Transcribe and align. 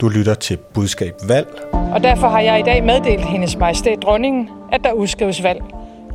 Du 0.00 0.08
lytter 0.08 0.34
til 0.34 0.58
Budskab 0.74 1.14
Valg. 1.28 1.48
Og 1.72 2.02
derfor 2.02 2.28
har 2.28 2.40
jeg 2.40 2.60
i 2.60 2.62
dag 2.62 2.84
meddelt 2.84 3.24
hendes 3.24 3.56
majestæt 3.56 3.98
dronningen, 4.02 4.48
at 4.72 4.80
der 4.84 4.92
udskrives 4.92 5.42
valg 5.42 5.60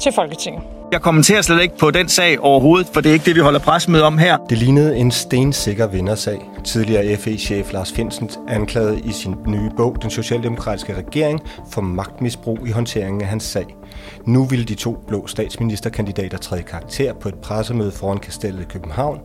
til 0.02 0.12
Folketinget. 0.16 0.64
Jeg 0.92 1.02
kommenterer 1.02 1.42
slet 1.42 1.62
ikke 1.62 1.78
på 1.78 1.92
den 1.92 2.10
sag 2.10 2.40
overhovedet, 2.40 2.88
for 2.94 3.02
det 3.02 3.10
er 3.10 3.14
ikke 3.14 3.26
det, 3.26 3.36
vi 3.36 3.40
holder 3.40 3.60
pressemøde 3.60 4.04
om 4.04 4.18
her. 4.18 4.38
Det 4.38 4.58
lignede 4.58 4.98
en 4.98 5.12
stensikker 5.12 5.88
vindersag. 5.88 6.40
Tidligere 6.64 7.18
FE-chef 7.18 7.74
Lars 7.74 7.92
Finsen 7.92 8.30
anklagede 8.48 9.00
i 9.00 9.12
sin 9.12 9.36
nye 9.48 9.70
bog 9.78 9.98
Den 10.02 10.10
Socialdemokratiske 10.10 10.98
Regering 10.98 11.42
for 11.72 11.82
magtmisbrug 11.82 12.68
i 12.68 12.72
håndteringen 12.72 13.22
af 13.22 13.28
hans 13.28 13.44
sag. 13.44 13.76
Nu 14.26 14.46
ville 14.46 14.66
de 14.66 14.76
to 14.76 15.04
blå 15.08 15.28
statsministerkandidater 15.28 16.38
træde 16.38 16.64
karakter 16.64 17.14
på 17.14 17.30
et 17.30 17.36
pressemøde 17.36 17.92
foran 17.92 18.18
kastellet 18.18 18.62
i 18.62 18.66
København, 18.66 19.20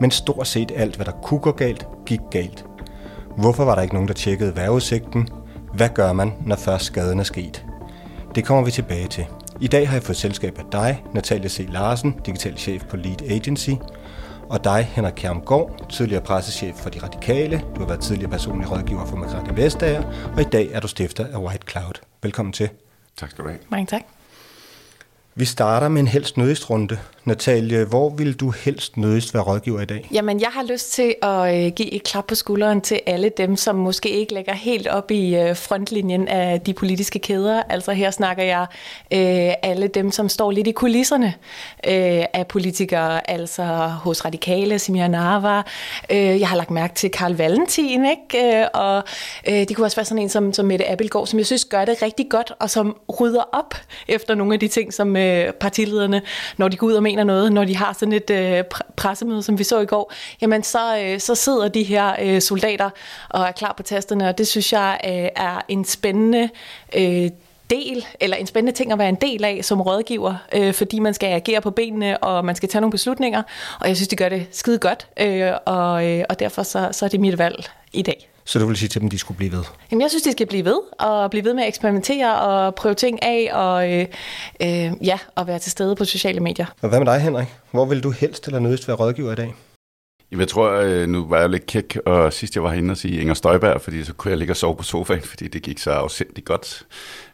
men 0.00 0.10
stort 0.10 0.46
set 0.46 0.72
alt, 0.76 0.96
hvad 0.96 1.06
der 1.06 1.12
kunne 1.22 1.40
gå 1.40 1.52
galt, 1.52 1.86
gik 2.06 2.20
galt. 2.30 2.64
Hvorfor 3.36 3.64
var 3.64 3.74
der 3.74 3.82
ikke 3.82 3.94
nogen, 3.94 4.08
der 4.08 4.14
tjekkede 4.14 4.56
vejrudsigten? 4.56 5.28
Hvad 5.74 5.88
gør 5.88 6.12
man, 6.12 6.32
når 6.46 6.56
først 6.56 6.84
skaden 6.84 7.20
er 7.20 7.24
sket? 7.24 7.64
Det 8.34 8.44
kommer 8.44 8.64
vi 8.64 8.70
tilbage 8.70 9.08
til. 9.08 9.26
I 9.60 9.68
dag 9.68 9.88
har 9.88 9.96
jeg 9.96 10.02
fået 10.02 10.16
selskab 10.16 10.58
af 10.58 10.64
dig, 10.72 11.04
Natalia 11.14 11.48
C. 11.48 11.66
Larsen, 11.70 12.14
digital 12.26 12.58
chef 12.58 12.84
på 12.84 12.96
Lead 12.96 13.22
Agency, 13.30 13.70
og 14.48 14.64
dig, 14.64 14.88
Henrik 14.92 15.12
Kjermgaard, 15.16 15.90
tidligere 15.90 16.22
pressechef 16.22 16.76
for 16.76 16.90
De 16.90 16.98
Radikale. 17.02 17.64
Du 17.74 17.80
har 17.80 17.86
været 17.86 18.00
tidligere 18.00 18.30
personlig 18.30 18.70
rådgiver 18.70 19.06
for 19.06 19.16
Margrethe 19.16 19.56
Vestager, 19.56 20.02
og 20.36 20.40
i 20.40 20.44
dag 20.44 20.68
er 20.72 20.80
du 20.80 20.88
stifter 20.88 21.26
af 21.26 21.38
White 21.38 21.66
Cloud. 21.70 22.00
Velkommen 22.22 22.52
til. 22.52 22.68
Tak 23.16 23.30
skal 23.30 23.44
du 23.44 23.48
have. 23.48 23.60
Mange 23.70 23.86
tak. 23.86 24.13
Vi 25.36 25.44
starter 25.44 25.88
med 25.88 26.00
en 26.00 26.08
helst 26.08 26.36
nødigst 26.36 26.70
runde. 26.70 26.98
Natalie, 27.24 27.84
hvor 27.84 28.10
vil 28.10 28.34
du 28.34 28.50
helst 28.50 28.96
nødigst 28.96 29.34
være 29.34 29.42
rådgiver 29.42 29.80
i 29.80 29.84
dag? 29.84 30.08
Jamen, 30.12 30.40
jeg 30.40 30.48
har 30.48 30.62
lyst 30.62 30.92
til 30.92 31.14
at 31.22 31.66
øh, 31.66 31.72
give 31.72 31.92
et 31.92 32.02
klap 32.02 32.26
på 32.26 32.34
skulderen 32.34 32.80
til 32.80 33.00
alle 33.06 33.30
dem, 33.36 33.56
som 33.56 33.76
måske 33.76 34.08
ikke 34.08 34.34
lægger 34.34 34.52
helt 34.52 34.88
op 34.88 35.10
i 35.10 35.36
øh, 35.36 35.56
frontlinjen 35.56 36.28
af 36.28 36.60
de 36.60 36.74
politiske 36.74 37.18
kæder. 37.18 37.62
Altså 37.68 37.92
her 37.92 38.10
snakker 38.10 38.42
jeg 38.42 38.66
øh, 39.12 39.54
alle 39.62 39.88
dem, 39.88 40.10
som 40.10 40.28
står 40.28 40.50
lidt 40.50 40.66
i 40.66 40.72
kulisserne 40.72 41.34
øh, 41.86 42.24
af 42.32 42.46
politikere, 42.48 43.30
altså 43.30 43.64
hos 44.02 44.24
Radikale, 44.24 44.78
Simia 44.78 45.08
Narva. 45.08 45.62
Øh, 46.10 46.40
jeg 46.40 46.48
har 46.48 46.56
lagt 46.56 46.70
mærke 46.70 46.94
til 46.94 47.10
Karl 47.10 47.32
Valentin, 47.32 48.06
ikke? 48.06 48.60
Øh, 48.60 48.66
og 48.74 49.02
øh, 49.48 49.54
det 49.54 49.76
kunne 49.76 49.86
også 49.86 49.96
være 49.96 50.04
sådan 50.06 50.22
en 50.22 50.28
som, 50.28 50.52
som 50.52 50.66
Mette 50.66 50.90
Appelgaard, 50.90 51.26
som 51.26 51.38
jeg 51.38 51.46
synes 51.46 51.64
gør 51.64 51.84
det 51.84 52.02
rigtig 52.02 52.26
godt, 52.30 52.52
og 52.60 52.70
som 52.70 52.96
rydder 53.20 53.42
op 53.52 53.74
efter 54.08 54.34
nogle 54.34 54.54
af 54.54 54.60
de 54.60 54.68
ting, 54.68 54.94
som 54.94 55.16
øh, 55.24 55.52
partilederne, 55.52 56.22
når 56.56 56.68
de 56.68 56.76
går 56.76 56.86
ud 56.86 56.92
og 56.92 57.02
mener 57.02 57.24
noget, 57.24 57.52
når 57.52 57.64
de 57.64 57.76
har 57.76 57.92
sådan 57.92 58.12
et 58.12 58.30
øh, 58.30 58.64
pressemøde, 58.96 59.42
som 59.42 59.58
vi 59.58 59.64
så 59.64 59.80
i 59.80 59.86
går, 59.86 60.12
jamen 60.40 60.62
så, 60.62 60.98
øh, 60.98 61.20
så 61.20 61.34
sidder 61.34 61.68
de 61.68 61.82
her 61.82 62.16
øh, 62.22 62.40
soldater 62.40 62.90
og 63.28 63.42
er 63.42 63.52
klar 63.52 63.74
på 63.76 63.82
tasterne, 63.82 64.28
og 64.28 64.38
det 64.38 64.46
synes 64.46 64.72
jeg 64.72 65.00
øh, 65.04 65.28
er 65.36 65.64
en 65.68 65.84
spændende 65.84 66.48
øh, 66.96 67.30
del, 67.70 68.06
eller 68.20 68.36
en 68.36 68.46
spændende 68.46 68.76
ting 68.76 68.92
at 68.92 68.98
være 68.98 69.08
en 69.08 69.14
del 69.14 69.44
af 69.44 69.60
som 69.62 69.80
rådgiver, 69.80 70.34
øh, 70.54 70.74
fordi 70.74 70.98
man 70.98 71.14
skal 71.14 71.26
agere 71.26 71.60
på 71.60 71.70
benene, 71.70 72.18
og 72.18 72.44
man 72.44 72.54
skal 72.54 72.68
tage 72.68 72.80
nogle 72.80 72.90
beslutninger, 72.90 73.42
og 73.80 73.88
jeg 73.88 73.96
synes, 73.96 74.08
de 74.08 74.16
gør 74.16 74.28
det 74.28 74.46
skide 74.52 74.78
godt, 74.78 75.06
øh, 75.20 75.52
og, 75.66 76.06
øh, 76.06 76.24
og 76.28 76.38
derfor 76.38 76.62
så, 76.62 76.88
så 76.92 77.04
er 77.04 77.08
det 77.08 77.20
mit 77.20 77.38
valg 77.38 77.68
i 77.92 78.02
dag. 78.02 78.33
Så 78.44 78.58
du 78.58 78.66
vil 78.66 78.76
sige 78.76 78.88
til 78.88 79.00
dem, 79.00 79.06
at 79.06 79.12
de 79.12 79.18
skulle 79.18 79.36
blive 79.38 79.52
ved? 79.52 79.62
Jamen, 79.90 80.02
jeg 80.02 80.10
synes, 80.10 80.22
de 80.22 80.32
skal 80.32 80.46
blive 80.46 80.64
ved, 80.64 80.80
og 80.98 81.30
blive 81.30 81.44
ved 81.44 81.54
med 81.54 81.62
at 81.62 81.68
eksperimentere 81.68 82.40
og 82.40 82.74
prøve 82.74 82.94
ting 82.94 83.22
af, 83.22 83.50
og 83.52 83.92
øh, 83.92 84.06
øh, 84.62 85.06
ja, 85.06 85.18
og 85.34 85.46
være 85.46 85.58
til 85.58 85.72
stede 85.72 85.96
på 85.96 86.04
sociale 86.04 86.40
medier. 86.40 86.66
Og 86.82 86.88
hvad 86.88 86.98
med 86.98 87.06
dig, 87.06 87.20
Henrik? 87.20 87.48
Hvor 87.70 87.84
vil 87.84 88.02
du 88.02 88.10
helst 88.10 88.46
eller 88.46 88.58
nødigst 88.58 88.88
være 88.88 88.96
rådgiver 88.96 89.32
i 89.32 89.34
dag? 89.34 89.54
Jamen, 90.30 90.40
jeg 90.40 90.48
tror, 90.48 90.70
øh, 90.70 91.08
nu 91.08 91.26
var 91.28 91.40
jeg 91.40 91.50
lidt 91.50 91.66
kæk, 91.66 91.98
og 92.06 92.32
sidst 92.32 92.54
jeg 92.54 92.62
var 92.62 92.70
herinde 92.70 92.92
og 92.92 92.96
sige 92.96 93.20
Inger 93.20 93.34
Støjberg, 93.34 93.80
fordi 93.80 94.04
så 94.04 94.12
kunne 94.12 94.30
jeg 94.30 94.38
ligge 94.38 94.52
og 94.52 94.56
sove 94.56 94.76
på 94.76 94.82
sofaen, 94.82 95.22
fordi 95.32 95.48
det 95.48 95.62
gik 95.62 95.78
så 95.78 95.90
afsindigt 95.90 96.46
godt. 96.46 96.86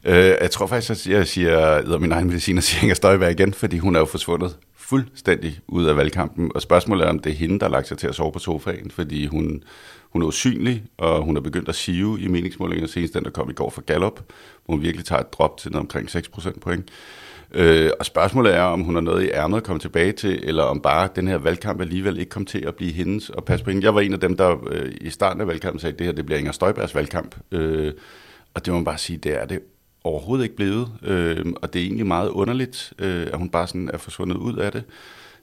Øh, 0.04 0.14
jeg 0.40 0.50
tror 0.50 0.66
faktisk, 0.66 0.90
at 0.90 1.06
jeg 1.06 1.26
siger, 1.26 1.58
jeg 1.90 2.00
min 2.00 2.12
egen 2.12 2.26
medicin 2.26 2.56
og 2.56 2.62
siger 2.62 2.82
Inger 2.82 2.94
Støjberg 2.94 3.30
igen, 3.30 3.54
fordi 3.54 3.78
hun 3.78 3.96
er 3.96 4.00
jo 4.00 4.06
forsvundet 4.06 4.56
fuldstændig 4.76 5.60
ud 5.68 5.84
af 5.84 5.96
valgkampen. 5.96 6.50
Og 6.54 6.62
spørgsmålet 6.62 7.04
er, 7.04 7.10
om 7.10 7.18
det 7.18 7.32
er 7.32 7.36
hende, 7.36 7.58
der 7.58 7.66
har 7.66 7.70
lagt 7.70 7.88
sig 7.88 7.98
til 7.98 8.06
at 8.06 8.14
sove 8.14 8.32
på 8.32 8.38
sofaen, 8.38 8.90
fordi 8.90 9.26
hun, 9.26 9.62
hun 10.12 10.22
er 10.22 10.26
usynlig, 10.26 10.84
og 10.98 11.22
hun 11.22 11.36
er 11.36 11.40
begyndt 11.40 11.68
at 11.68 11.74
sive 11.74 12.20
i 12.20 12.28
meningsmålingen 12.28 12.88
senest 12.88 13.14
den, 13.14 13.24
der 13.24 13.30
kom 13.30 13.50
i 13.50 13.52
går 13.52 13.70
fra 13.70 13.82
Gallup, 13.86 14.20
hvor 14.64 14.74
hun 14.74 14.82
virkelig 14.82 15.06
tager 15.06 15.20
et 15.20 15.32
drop 15.32 15.56
til 15.56 15.72
noget 15.72 15.82
omkring 15.82 16.08
6% 16.08 16.58
point. 16.60 16.90
Øh, 17.52 17.90
og 18.00 18.06
spørgsmålet 18.06 18.54
er, 18.54 18.62
om 18.62 18.80
hun 18.80 18.94
har 18.94 19.02
noget 19.02 19.24
i 19.24 19.30
ærmet 19.30 19.56
at 19.56 19.62
komme 19.62 19.80
tilbage 19.80 20.12
til, 20.12 20.40
eller 20.42 20.62
om 20.62 20.80
bare 20.80 21.08
den 21.16 21.28
her 21.28 21.36
valgkamp 21.36 21.80
alligevel 21.80 22.18
ikke 22.18 22.30
kom 22.30 22.44
til 22.44 22.58
at 22.58 22.74
blive 22.74 22.92
hendes 22.92 23.30
og 23.30 23.44
passe 23.44 23.64
på 23.64 23.70
hende. 23.70 23.84
Jeg 23.84 23.94
var 23.94 24.00
en 24.00 24.12
af 24.12 24.20
dem, 24.20 24.36
der 24.36 24.56
øh, 24.70 24.92
i 25.00 25.10
starten 25.10 25.40
af 25.40 25.46
valgkampen 25.46 25.80
sagde, 25.80 25.92
at 25.92 25.98
det 25.98 26.06
her 26.06 26.12
det 26.12 26.26
bliver 26.26 26.38
Inger 26.38 26.52
Støjbergs 26.52 26.94
valgkamp. 26.94 27.36
Øh, 27.52 27.92
og 28.54 28.64
det 28.64 28.72
må 28.72 28.78
man 28.78 28.84
bare 28.84 28.98
sige, 28.98 29.16
det 29.16 29.40
er 29.42 29.46
det 29.46 29.60
overhovedet 30.04 30.44
ikke 30.44 30.56
blevet. 30.56 30.88
Øh, 31.02 31.46
og 31.62 31.72
det 31.72 31.80
er 31.80 31.84
egentlig 31.84 32.06
meget 32.06 32.28
underligt, 32.28 32.92
øh, 32.98 33.26
at 33.32 33.38
hun 33.38 33.50
bare 33.50 33.66
sådan 33.66 33.90
er 33.92 33.98
forsvundet 33.98 34.36
ud 34.36 34.56
af 34.56 34.72
det. 34.72 34.84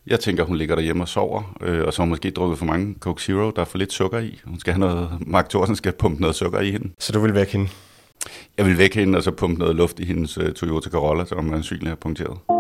Jeg 0.08 0.20
tænker, 0.20 0.44
hun 0.44 0.58
ligger 0.58 0.76
derhjemme 0.76 1.04
og 1.04 1.08
sover, 1.08 1.58
øh, 1.62 1.86
og 1.86 1.94
så 1.94 2.02
har 2.02 2.04
hun 2.04 2.10
måske 2.10 2.32
drukket 2.32 2.58
for 2.58 2.66
mange 2.66 2.96
Coke 3.00 3.24
Zero, 3.24 3.52
der 3.52 3.62
er 3.62 3.66
for 3.66 3.78
lidt 3.78 3.94
sukker 3.94 4.20
i. 4.20 4.40
Hun 4.46 4.60
skal 4.60 4.74
have 4.74 4.80
noget, 4.80 5.10
Mark 5.28 5.50
Thorsen 5.50 5.76
skal 5.76 5.94
pumpe 5.94 6.22
noget 6.22 6.36
sukker 6.36 6.60
i 6.60 6.72
hende. 6.72 6.90
Så 7.00 7.12
du 7.12 7.20
vil 7.20 7.34
væk 7.34 7.48
hende? 7.48 7.70
Jeg 8.58 8.66
vil 8.66 8.78
væk 8.78 8.96
hende, 8.96 9.18
og 9.18 9.24
så 9.24 9.32
pumpe 9.32 9.60
noget 9.60 9.76
luft 9.76 10.00
i 10.00 10.06
hendes 10.06 10.38
uh, 10.38 10.50
Toyota 10.50 10.90
Corolla, 10.90 11.26
som 11.26 11.54
er 11.54 11.62
synligt 11.62 11.88
har 11.88 11.96
punkteret. 11.96 12.57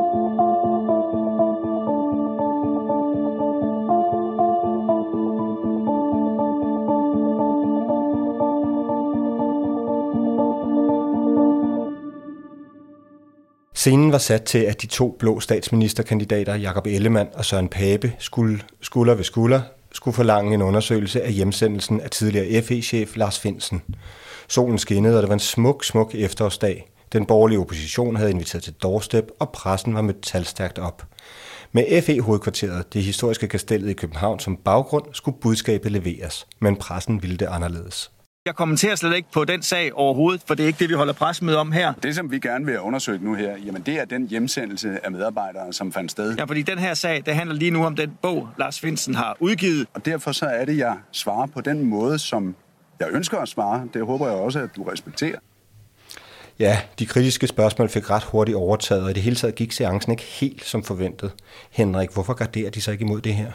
Scenen 13.87 14.11
var 14.11 14.17
sat 14.17 14.43
til, 14.43 14.59
at 14.59 14.81
de 14.81 14.87
to 14.87 15.15
blå 15.19 15.39
statsministerkandidater, 15.39 16.55
Jakob 16.55 16.87
Ellemann 16.87 17.29
og 17.33 17.45
Søren 17.45 17.67
Pape, 17.67 18.13
skulle 18.19 18.61
skulder 18.81 19.15
ved 19.15 19.23
skulder 19.23 19.61
skulle 19.91 20.15
forlange 20.15 20.53
en 20.53 20.61
undersøgelse 20.61 21.21
af 21.21 21.33
hjemsendelsen 21.33 22.01
af 22.01 22.09
tidligere 22.09 22.61
FE-chef 22.61 23.15
Lars 23.15 23.39
Finsen. 23.39 23.81
Solen 24.47 24.77
skinnede, 24.77 25.15
og 25.15 25.21
det 25.21 25.29
var 25.29 25.33
en 25.33 25.39
smuk, 25.39 25.83
smuk 25.83 26.15
efterårsdag. 26.15 26.89
Den 27.13 27.25
borgerlige 27.25 27.59
opposition 27.59 28.15
havde 28.15 28.31
inviteret 28.31 28.63
til 28.63 28.73
doorstep, 28.73 29.31
og 29.39 29.49
pressen 29.49 29.93
var 29.93 30.01
mødt 30.01 30.21
talstærkt 30.21 30.79
op. 30.79 31.03
Med 31.71 32.01
FE-hovedkvarteret, 32.01 32.93
det 32.93 33.03
historiske 33.03 33.47
kastellet 33.47 33.89
i 33.89 33.93
København 33.93 34.39
som 34.39 34.57
baggrund, 34.57 35.05
skulle 35.13 35.37
budskabet 35.41 35.91
leveres, 35.91 36.47
men 36.59 36.75
pressen 36.75 37.21
ville 37.21 37.37
det 37.37 37.45
anderledes. 37.45 38.11
Jeg 38.47 38.56
kommenterer 38.56 38.96
slet 38.96 39.16
ikke 39.16 39.31
på 39.31 39.46
den 39.46 39.62
sag 39.62 39.94
overhovedet, 39.94 40.41
for 40.46 40.56
det 40.56 40.63
er 40.63 40.68
ikke 40.68 40.80
det, 40.80 40.90
vi 40.90 40.94
holder 40.94 41.13
pressemøde 41.13 41.58
om 41.58 41.72
her. 41.72 41.94
Det, 42.03 42.16
som 42.16 42.31
vi 42.31 42.40
gerne 42.40 42.66
vil 42.66 42.80
undersøge 42.80 43.19
nu 43.22 43.34
her, 43.34 43.58
jamen 43.66 43.81
det 43.81 43.94
er 43.94 44.06
den 44.06 44.28
hjemsendelse 44.28 45.06
af 45.06 45.12
medarbejdere, 45.12 45.74
som 45.74 45.91
fandt 45.91 46.12
sted. 46.12 46.35
Ja, 46.35 46.44
fordi 46.44 46.62
den 46.62 46.80
her 46.80 46.94
sag, 46.94 47.24
det 47.25 47.35
handler 47.35 47.56
lige 47.56 47.72
nu 47.72 47.85
om 47.85 47.96
den 47.96 48.18
bog, 48.22 48.50
Lars 48.59 48.80
Finsen 48.80 49.16
har 49.16 49.38
udgivet. 49.40 49.88
Og 49.94 50.06
derfor 50.06 50.31
så 50.31 50.46
er 50.46 50.66
det, 50.66 50.78
jeg 50.78 50.96
svarer 51.12 51.47
på 51.47 51.62
den 51.62 51.84
måde, 51.84 52.19
som 52.19 52.56
jeg 53.00 53.08
ønsker 53.12 53.38
at 53.38 53.47
svare. 53.47 53.88
Det 53.94 54.06
håber 54.06 54.28
jeg 54.28 54.35
også, 54.35 54.59
at 54.59 54.69
du 54.75 54.84
respekterer. 54.84 55.40
Ja, 56.59 56.79
de 57.00 57.06
kritiske 57.06 57.47
spørgsmål 57.47 57.90
fik 57.90 58.09
ret 58.09 58.24
hurtigt 58.24 58.56
overtaget, 58.56 59.03
og 59.03 59.09
i 59.09 59.14
det 59.14 59.24
hele 59.24 59.35
taget 59.35 59.56
gik 59.56 59.72
seancen 59.72 60.12
ikke 60.12 60.24
helt 60.24 60.66
som 60.66 60.84
forventet. 60.84 61.31
Henrik, 61.72 62.09
hvorfor 62.14 62.34
garderer 62.34 62.69
de 62.69 62.81
sig 62.81 62.91
ikke 62.91 63.03
imod 63.03 63.22
det 63.22 63.34
her? 63.34 63.52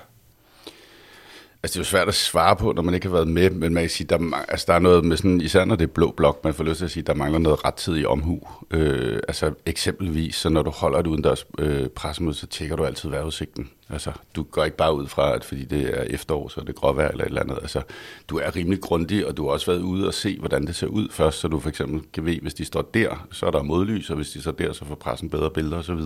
Altså, 1.65 1.79
det 1.79 1.85
er 1.85 1.89
jo 1.89 1.91
svært 1.91 2.09
at 2.09 2.15
svare 2.15 2.57
på, 2.57 2.73
når 2.73 2.83
man 2.83 2.95
ikke 2.95 3.07
har 3.07 3.13
været 3.13 3.29
med, 3.29 3.51
men 3.51 3.75
man 3.75 3.83
kan 3.83 3.91
sige, 3.91 4.07
der, 4.07 4.37
altså, 4.49 4.65
der 4.69 4.75
er 4.75 4.79
noget 4.79 5.05
med 5.05 5.17
sådan, 5.17 5.41
især 5.41 5.65
når 5.65 5.77
det 5.77 5.85
er 5.85 5.93
blå 5.93 6.11
blok, 6.11 6.45
man 6.45 6.55
får 6.55 6.65
lyst 6.65 6.79
til 6.79 6.85
at 6.85 6.91
sige, 6.91 7.03
der 7.03 7.15
mangler 7.15 7.39
noget 7.39 7.65
rettidig 7.65 8.09
omhu. 8.09 8.49
Øh, 8.71 9.21
altså, 9.29 9.53
eksempelvis, 9.67 10.35
så 10.35 10.49
når 10.49 10.63
du 10.63 10.71
holder 10.71 10.99
et 10.99 11.07
udendørs 11.07 11.47
øh, 11.59 11.89
pressemøde, 11.89 12.35
så 12.35 12.47
tjekker 12.47 12.77
du 12.77 12.85
altid 12.85 13.09
vejrudsigten. 13.09 13.71
Altså, 13.91 14.13
du 14.37 14.43
går 14.43 14.65
ikke 14.65 14.77
bare 14.77 14.95
ud 14.95 15.07
fra, 15.07 15.35
at 15.35 15.45
fordi 15.45 15.65
det 15.65 15.99
er 15.99 16.03
efterår, 16.03 16.49
så 16.49 16.61
er 16.61 16.65
det 16.65 16.75
gråvejr 16.75 17.09
eller 17.09 17.25
et 17.25 17.29
eller 17.29 17.43
andet. 17.43 17.59
Altså, 17.63 17.83
du 18.29 18.39
er 18.39 18.57
rimelig 18.57 18.81
grundig, 18.81 19.27
og 19.27 19.37
du 19.37 19.45
har 19.45 19.51
også 19.51 19.67
været 19.67 19.83
ude 19.83 20.07
og 20.07 20.15
se, 20.15 20.39
hvordan 20.39 20.67
det 20.67 20.77
ser 20.77 20.87
ud 20.87 21.09
først, 21.11 21.39
så 21.39 21.49
du 21.49 21.61
for 21.61 21.69
eksempel 21.69 22.03
kan 22.13 22.25
ved, 22.25 22.41
hvis 22.41 22.55
de 22.55 22.65
står 22.65 22.83
der, 22.95 23.27
så 23.33 23.47
er 23.47 23.51
der 23.51 23.63
modlys, 23.63 24.11
og 24.11 24.17
hvis 24.17 24.31
de 24.31 24.41
står 24.41 24.53
der, 24.53 24.73
så 24.73 24.85
får 24.85 24.95
pressen 24.95 25.31
bedre 25.31 25.51
billeder 25.51 25.79
osv. 25.79 26.01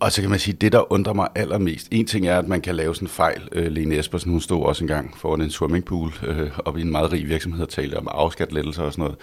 Og 0.00 0.12
så 0.12 0.20
kan 0.20 0.30
man 0.30 0.38
sige, 0.38 0.56
det 0.60 0.72
der 0.72 0.92
undrer 0.92 1.12
mig 1.12 1.28
allermest, 1.34 1.88
en 1.90 2.06
ting 2.06 2.26
er, 2.26 2.38
at 2.38 2.48
man 2.48 2.60
kan 2.60 2.74
lave 2.74 2.94
sådan 2.94 3.06
en 3.06 3.10
fejl. 3.10 3.48
Øh, 3.52 3.66
Lene 3.66 3.98
Espersen, 3.98 4.30
hun 4.30 4.40
stod 4.40 4.64
også 4.64 4.84
engang 4.84 5.18
foran 5.18 5.40
en 5.40 5.50
swimmingpool 5.50 6.14
øh, 6.26 6.50
op 6.64 6.78
i 6.78 6.80
en 6.80 6.90
meget 6.90 7.12
rig 7.12 7.28
virksomhed 7.28 7.62
og 7.62 7.68
talte 7.68 7.94
om 7.94 8.08
afskatlettelser 8.10 8.82
og 8.82 8.92
sådan 8.92 9.02
noget. 9.02 9.18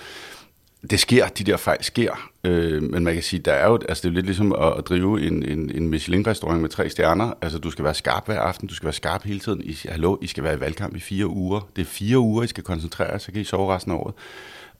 Det 0.89 0.99
sker, 0.99 1.27
de 1.27 1.43
der 1.43 1.57
fejl 1.57 1.83
sker, 1.83 2.29
øh, 2.43 2.83
men 2.83 3.03
man 3.03 3.13
kan 3.13 3.23
sige, 3.23 3.39
der 3.39 3.53
er 3.53 3.67
jo, 3.67 3.79
altså 3.89 4.01
det 4.01 4.05
er 4.05 4.11
jo 4.11 4.15
lidt 4.15 4.25
ligesom 4.25 4.53
at, 4.53 4.73
at 4.77 4.87
drive 4.89 5.27
en, 5.27 5.43
en, 5.43 5.71
en 5.75 5.89
Michelin-restaurant 5.89 6.61
med 6.61 6.69
tre 6.69 6.89
stjerner. 6.89 7.33
Altså 7.41 7.57
du 7.57 7.71
skal 7.71 7.85
være 7.85 7.93
skarp 7.93 8.25
hver 8.25 8.39
aften, 8.39 8.67
du 8.67 8.75
skal 8.75 8.85
være 8.85 8.93
skarp 8.93 9.23
hele 9.23 9.39
tiden. 9.39 9.61
I, 9.63 9.77
hallo, 9.89 10.17
I 10.21 10.27
skal 10.27 10.43
være 10.43 10.55
i 10.57 10.59
valgkamp 10.59 10.95
i 10.95 10.99
fire 10.99 11.27
uger. 11.27 11.69
Det 11.75 11.81
er 11.81 11.85
fire 11.85 12.19
uger, 12.19 12.43
I 12.43 12.47
skal 12.47 12.63
koncentrere 12.63 13.11
jer, 13.11 13.17
så 13.17 13.31
kan 13.31 13.41
I 13.41 13.43
sove 13.43 13.75
resten 13.75 13.91
af 13.91 13.95
året. 13.95 14.13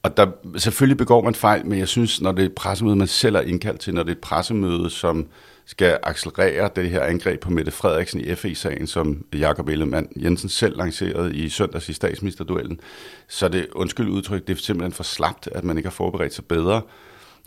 Og 0.04 0.18
der, 0.18 0.28
selvfølgelig 0.58 0.98
begår 0.98 1.24
man 1.24 1.36
fejl, 1.36 1.66
men 1.66 1.80
jeg 1.80 1.88
synes, 1.88 2.22
når 2.22 2.32
det 2.32 2.42
er 2.42 2.46
et 2.46 2.56
pressemøde, 2.56 2.96
man 2.96 3.08
selv 3.08 3.36
er 3.36 3.42
indkaldt 3.42 3.80
til, 3.80 3.94
når 3.94 4.04
det 4.04 4.10
er 4.10 4.16
et 4.16 4.22
pressemøde, 4.22 4.90
som 4.90 5.28
skal 5.66 6.00
accelerere 6.04 6.70
det 6.76 6.90
her 6.90 7.02
angreb 7.02 7.40
på 7.40 7.50
Mette 7.50 7.72
Frederiksen 7.72 8.22
i 8.22 8.36
FE-sagen, 8.36 8.88
som 8.88 9.26
Jakob 9.34 9.68
Ellemann 9.68 10.08
Jensen 10.16 10.50
selv 10.50 10.78
lancerede 10.78 11.36
i 11.36 11.50
søndags 11.50 11.90
i 11.90 11.94
statsministerduellen, 11.94 12.80
så 13.28 13.48
det, 13.48 13.68
undskyld 13.72 14.10
udtryk, 14.10 14.48
det 14.48 14.58
er 14.58 14.62
simpelthen 14.62 14.94
for 14.94 15.04
slapt, 15.04 15.50
at 15.52 15.64
man 15.64 15.78
ikke 15.78 15.90
har 15.90 15.94
forberedt 15.94 16.34
sig 16.34 16.46
bedre. 16.46 16.82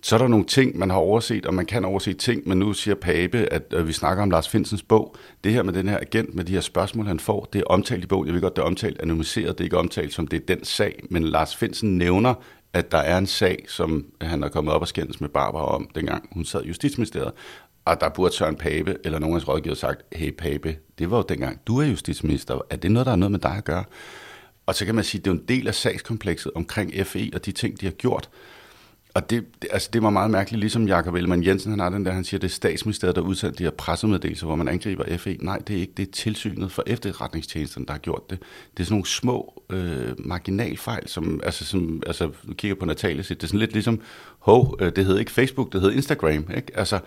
Så 0.03 0.17
er 0.17 0.19
der 0.19 0.29
nogle 0.29 0.45
ting, 0.45 0.79
man 0.79 0.91
har 0.91 0.97
overset, 0.97 1.47
og 1.47 1.55
man 1.55 1.67
kan 1.67 1.85
overse 1.85 2.13
ting, 2.13 2.49
men 2.49 2.59
nu 2.59 2.73
siger 2.73 2.95
Pape, 2.95 3.39
at 3.39 3.63
øh, 3.73 3.89
vi 3.89 3.93
snakker 3.93 4.23
om 4.23 4.31
Lars 4.31 4.49
Finsens 4.49 4.83
bog. 4.83 5.17
Det 5.45 5.53
her 5.53 5.63
med 5.63 5.73
den 5.73 5.89
her 5.89 5.99
agent, 5.99 6.35
med 6.35 6.45
de 6.45 6.53
her 6.53 6.61
spørgsmål, 6.61 7.07
han 7.07 7.21
får, 7.21 7.49
det 7.53 7.59
er 7.59 7.65
omtalt 7.65 8.05
i 8.05 8.07
bogen. 8.07 8.27
Jeg 8.27 8.35
ved 8.35 8.41
godt, 8.41 8.57
det 8.57 8.63
er 8.63 8.67
omtalt 8.67 9.01
anonymiseret, 9.01 9.59
det 9.59 9.61
er 9.61 9.65
ikke 9.65 9.79
omtalt 9.79 10.13
som 10.13 10.27
det 10.27 10.43
er 10.43 10.55
den 10.55 10.65
sag, 10.65 11.03
men 11.11 11.25
Lars 11.25 11.57
Finsen 11.57 11.99
nævner, 11.99 12.35
at 12.73 12.93
der 12.93 12.99
er 12.99 13.19
en 13.19 13.27
sag, 13.27 13.65
som 13.69 14.07
han 14.21 14.43
er 14.43 14.49
kommet 14.49 14.75
op 14.75 14.81
og 14.81 14.89
skændes 14.89 15.21
med 15.21 15.29
Barbara 15.29 15.75
om, 15.75 15.89
dengang 15.95 16.29
hun 16.33 16.45
sad 16.45 16.65
i 16.65 16.69
Justitsministeriet. 16.69 17.33
Og 17.85 18.01
der 18.01 18.09
burde 18.09 18.35
Søren 18.35 18.57
Pape 18.57 18.97
eller 19.05 19.19
nogen 19.19 19.35
af 19.35 19.41
hans 19.41 19.49
rådgiver 19.49 19.75
sagt, 19.75 20.03
hey 20.13 20.31
Pape, 20.31 20.77
det 20.99 21.11
var 21.11 21.17
jo 21.17 21.25
dengang, 21.29 21.61
du 21.67 21.81
er 21.81 21.87
justitsminister. 21.87 22.61
Er 22.71 22.77
det 22.77 22.91
noget, 22.91 23.07
der 23.07 23.13
har 23.13 23.17
noget 23.17 23.33
med 23.33 23.39
dig 23.39 23.57
at 23.57 23.65
gøre? 23.65 23.85
Og 24.67 24.75
så 24.75 24.85
kan 24.85 24.95
man 24.95 25.05
sige, 25.05 25.19
at 25.19 25.25
det 25.25 25.31
er 25.31 25.35
en 25.35 25.45
del 25.49 25.69
af 25.69 25.75
sagskomplekset 25.75 26.53
omkring 26.55 27.07
FE 27.07 27.31
og 27.35 27.47
de 27.47 27.53
ting, 27.53 27.81
de 27.81 27.87
har 27.87 27.93
gjort. 27.93 28.31
Og 29.15 29.31
det, 29.31 29.45
det, 29.63 29.69
altså 29.73 29.91
det 29.93 30.03
var 30.03 30.11
meget 30.11 30.31
mærkeligt, 30.31 30.61
ligesom 30.61 30.89
Jakob 30.89 31.15
Ellemann 31.15 31.45
Jensen, 31.45 31.71
han 31.71 31.81
har 31.81 31.91
den 31.91 32.05
der, 32.07 32.13
han 32.13 32.25
siger, 32.25 32.39
det 32.39 32.47
er 32.47 32.53
statsministeriet, 32.53 33.17
der 33.17 33.23
udsendte 33.23 33.59
de 33.59 33.63
her 33.63 33.71
pressemeddelelser, 33.71 34.47
hvor 34.47 34.57
man 34.57 34.69
angriber 34.69 35.17
FE. 35.17 35.37
Nej, 35.41 35.59
det 35.59 35.77
er 35.77 35.81
ikke, 35.81 35.93
det 35.97 36.09
er 36.09 36.13
tilsynet 36.13 36.73
for 36.73 36.83
efterretningstjenesten, 36.87 37.85
der 37.85 37.93
har 37.93 37.99
gjort 37.99 38.31
det. 38.31 38.39
Det 38.77 38.81
er 38.81 38.85
sådan 38.85 38.95
nogle 38.95 39.07
små 39.07 39.63
øh, 39.71 40.13
marginalfejl, 40.19 41.09
som, 41.09 41.41
altså, 41.45 41.65
som, 41.65 42.03
altså, 42.07 42.31
kigger 42.57 42.75
på 42.75 42.85
Natalie, 42.85 43.23
det 43.23 43.43
er 43.43 43.47
sådan 43.47 43.61
lidt 43.61 43.73
ligesom, 43.73 44.01
hov, 44.39 44.77
øh, 44.81 44.93
det 44.97 45.05
hedder 45.05 45.21
ikke 45.21 45.33
Facebook, 45.33 45.73
det 45.73 45.81
hedder 45.81 45.97
Instagram, 45.97 46.47
ikke? 46.57 46.73
Altså, 46.75 46.99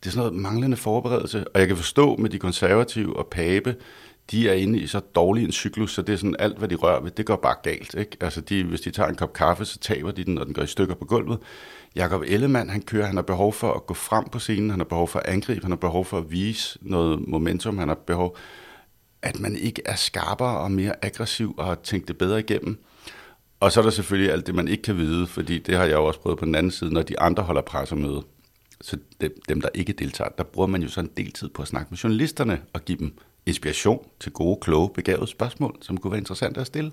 det 0.00 0.06
er 0.06 0.10
sådan 0.10 0.26
noget 0.26 0.42
manglende 0.42 0.76
forberedelse, 0.76 1.48
og 1.48 1.60
jeg 1.60 1.68
kan 1.68 1.76
forstå 1.76 2.16
med 2.16 2.30
de 2.30 2.38
konservative 2.38 3.16
og 3.16 3.26
Pape, 3.26 3.76
de 4.30 4.48
er 4.48 4.52
inde 4.52 4.78
i 4.78 4.86
så 4.86 5.00
dårlig 5.00 5.44
en 5.44 5.52
cyklus, 5.52 5.94
så 5.94 6.02
det 6.02 6.12
er 6.12 6.16
sådan 6.16 6.36
alt, 6.38 6.58
hvad 6.58 6.68
de 6.68 6.74
rører 6.74 7.00
ved, 7.00 7.10
det 7.10 7.26
går 7.26 7.36
bare 7.36 7.54
galt. 7.62 7.94
Ikke? 7.94 8.16
Altså 8.20 8.40
de, 8.40 8.64
hvis 8.64 8.80
de 8.80 8.90
tager 8.90 9.08
en 9.08 9.14
kop 9.14 9.32
kaffe, 9.32 9.64
så 9.64 9.78
taber 9.78 10.10
de 10.10 10.24
den, 10.24 10.38
og 10.38 10.46
den 10.46 10.54
går 10.54 10.62
i 10.62 10.66
stykker 10.66 10.94
på 10.94 11.04
gulvet. 11.04 11.38
Jakob 11.96 12.22
Ellemann, 12.26 12.70
han 12.70 12.82
kører, 12.82 13.06
han 13.06 13.16
har 13.16 13.22
behov 13.22 13.52
for 13.52 13.72
at 13.72 13.86
gå 13.86 13.94
frem 13.94 14.28
på 14.28 14.38
scenen, 14.38 14.70
han 14.70 14.80
har 14.80 14.84
behov 14.84 15.08
for 15.08 15.18
at 15.18 15.26
angribe, 15.26 15.60
han 15.62 15.70
har 15.70 15.76
behov 15.76 16.04
for 16.04 16.18
at 16.18 16.30
vise 16.30 16.78
noget 16.82 17.28
momentum, 17.28 17.78
han 17.78 17.88
har 17.88 17.94
behov, 17.94 18.36
at 19.22 19.40
man 19.40 19.56
ikke 19.56 19.82
er 19.84 19.96
skarpere 19.96 20.58
og 20.58 20.72
mere 20.72 20.94
aggressiv 21.02 21.54
og 21.58 21.66
har 21.66 21.74
tænkt 21.74 22.08
det 22.08 22.18
bedre 22.18 22.40
igennem. 22.40 22.84
Og 23.60 23.72
så 23.72 23.80
er 23.80 23.84
der 23.84 23.90
selvfølgelig 23.90 24.32
alt 24.32 24.46
det, 24.46 24.54
man 24.54 24.68
ikke 24.68 24.82
kan 24.82 24.96
vide, 24.96 25.26
fordi 25.26 25.58
det 25.58 25.76
har 25.76 25.84
jeg 25.84 25.92
jo 25.92 26.04
også 26.04 26.20
prøvet 26.20 26.38
på 26.38 26.44
den 26.44 26.54
anden 26.54 26.72
side, 26.72 26.94
når 26.94 27.02
de 27.02 27.20
andre 27.20 27.42
holder 27.42 27.62
pressemøde. 27.62 28.22
Så 28.80 28.96
dem, 29.48 29.60
der 29.60 29.68
ikke 29.74 29.92
deltager, 29.92 30.30
der 30.30 30.44
bruger 30.44 30.66
man 30.66 30.82
jo 30.82 30.88
så 30.88 31.00
en 31.00 31.10
del 31.16 31.32
tid 31.32 31.48
på 31.48 31.62
at 31.62 31.68
snakke 31.68 31.86
med 31.90 31.98
journalisterne 31.98 32.62
og 32.72 32.84
give 32.84 32.98
dem 32.98 33.18
inspiration 33.46 34.06
til 34.20 34.32
gode, 34.32 34.58
kloge, 34.60 34.90
begavede 34.94 35.26
spørgsmål, 35.26 35.78
som 35.80 35.96
kunne 35.96 36.10
være 36.10 36.18
interessante 36.18 36.60
at 36.60 36.66
stille. 36.66 36.92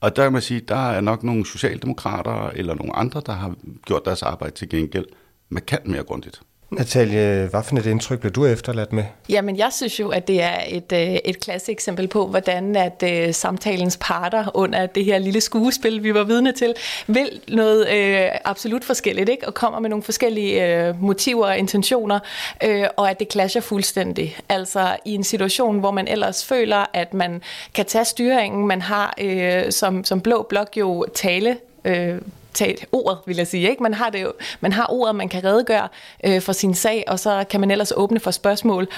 Og 0.00 0.16
der 0.16 0.22
kan 0.22 0.32
man 0.32 0.42
sige, 0.42 0.60
der 0.60 0.90
er 0.90 1.00
nok 1.00 1.22
nogle 1.22 1.46
socialdemokrater 1.46 2.50
eller 2.50 2.74
nogle 2.74 2.96
andre, 2.96 3.22
der 3.26 3.32
har 3.32 3.54
gjort 3.86 4.04
deres 4.04 4.22
arbejde 4.22 4.54
til 4.54 4.68
gengæld 4.68 5.06
markant 5.48 5.86
mere 5.86 6.04
grundigt. 6.04 6.42
Natalie, 6.78 7.46
hvad 7.46 7.62
for 7.62 7.76
et 7.76 7.86
indtryk 7.86 8.20
blev 8.20 8.32
du 8.32 8.46
efterladt 8.46 8.92
med? 8.92 9.04
Jamen, 9.28 9.56
jeg 9.56 9.68
synes 9.72 10.00
jo, 10.00 10.08
at 10.08 10.28
det 10.28 10.42
er 10.42 10.58
et, 10.68 10.92
øh, 10.92 11.00
et 11.24 11.40
klassisk 11.40 11.70
eksempel 11.70 12.08
på, 12.08 12.26
hvordan 12.26 12.76
at 12.76 13.04
uh, 13.06 13.34
samtalens 13.34 13.98
parter 14.00 14.44
under 14.54 14.86
det 14.86 15.04
her 15.04 15.18
lille 15.18 15.40
skuespil, 15.40 16.02
vi 16.02 16.14
var 16.14 16.24
vidne 16.24 16.52
til, 16.52 16.74
vil 17.06 17.40
noget 17.48 17.80
uh, 17.80 18.38
absolut 18.44 18.84
forskelligt, 18.84 19.28
ikke? 19.28 19.46
og 19.46 19.54
kommer 19.54 19.80
med 19.80 19.90
nogle 19.90 20.02
forskellige 20.02 20.88
uh, 20.90 21.02
motiver 21.02 21.46
og 21.46 21.58
intentioner, 21.58 22.18
uh, 22.66 22.84
og 22.96 23.10
at 23.10 23.20
det 23.20 23.32
clasher 23.32 23.60
fuldstændig. 23.60 24.36
Altså 24.48 24.96
i 25.04 25.14
en 25.14 25.24
situation, 25.24 25.78
hvor 25.78 25.90
man 25.90 26.08
ellers 26.08 26.44
føler, 26.44 26.84
at 26.92 27.14
man 27.14 27.42
kan 27.74 27.84
tage 27.84 28.04
styringen, 28.04 28.66
man 28.66 28.82
har 28.82 29.14
uh, 29.24 29.70
som, 29.70 30.04
som 30.04 30.20
blå 30.20 30.46
blok 30.48 30.76
jo 30.76 31.06
tale 31.14 31.56
uh, 31.84 32.18
tage 32.54 32.76
ordet, 32.92 33.18
vil 33.26 33.36
jeg 33.36 33.46
sige. 33.46 33.70
Ikke? 33.70 33.82
Man, 33.82 33.94
har 33.94 34.10
det 34.10 34.22
jo, 34.22 34.32
man 34.60 34.72
har 34.72 34.86
ordet, 34.90 35.14
man 35.14 35.28
kan 35.28 35.44
redegøre 35.44 35.88
øh, 36.24 36.40
for 36.40 36.52
sin 36.52 36.74
sag, 36.74 37.04
og 37.06 37.18
så 37.18 37.44
kan 37.50 37.60
man 37.60 37.70
ellers 37.70 37.92
åbne 37.96 38.20
for 38.20 38.30
spørgsmål. 38.30 38.88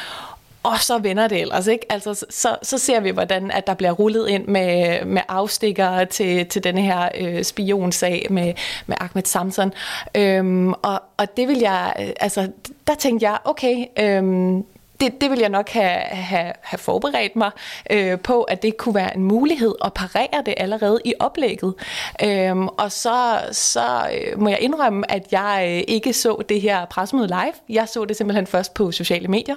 Og 0.62 0.81
så 0.81 0.99
vender 0.99 1.29
det 1.29 1.41
ellers, 1.41 1.67
ikke? 1.67 1.93
Altså, 1.93 2.26
så, 2.31 2.56
så 2.62 2.79
ser 2.79 3.00
vi, 3.00 3.11
hvordan 3.11 3.50
at 3.50 3.67
der 3.67 3.75
bliver 3.75 3.93
rullet 3.93 4.29
ind 4.29 4.47
med, 4.47 5.05
med 5.05 5.23
afstikker 5.29 6.05
til, 6.05 6.47
til 6.47 6.64
denne 6.64 6.82
her 6.82 7.08
øh, 7.19 7.44
spionsag 7.44 8.26
med, 8.31 8.53
med 8.87 8.97
Ahmed 9.00 9.25
Samson. 9.25 9.73
Øhm, 10.14 10.73
og, 10.73 11.02
og 11.17 11.37
det 11.37 11.49
vil 11.49 11.59
jeg, 11.59 11.93
øh, 12.00 12.09
altså, 12.20 12.49
der 12.87 12.94
tænkte 12.94 13.26
jeg, 13.26 13.38
okay, 13.44 13.85
øhm, 13.99 14.64
det, 15.00 15.20
det 15.20 15.31
vil 15.31 15.38
jeg 15.38 15.48
nok 15.48 15.69
have, 15.69 16.00
have, 16.00 16.52
have 16.62 16.78
forberedt 16.78 17.37
mig 17.37 17.50
øh, 17.90 18.20
på, 18.20 18.43
at 18.43 18.62
det 18.62 18.76
kunne 18.76 18.94
være 18.94 19.16
en 19.16 19.22
mulighed 19.22 19.75
at 19.84 19.93
parere 19.94 20.43
det 20.46 20.54
allerede 20.56 21.00
i 21.04 21.14
oplægget. 21.20 21.75
Øhm, 22.25 22.69
og 22.69 22.93
så, 22.93 23.40
så 23.52 24.08
øh, 24.14 24.40
må 24.40 24.48
jeg 24.48 24.58
indrømme, 24.60 25.10
at 25.10 25.32
jeg 25.32 25.66
øh, 25.69 25.94
ikke 25.94 26.12
så 26.12 26.43
det 26.48 26.60
her 26.60 26.84
pressemøde 26.84 27.26
live. 27.26 27.52
Jeg 27.69 27.88
så 27.88 28.04
det 28.04 28.16
simpelthen 28.16 28.46
først 28.46 28.75
på 28.75 28.93
sociale 28.93 29.28
medier. 29.28 29.56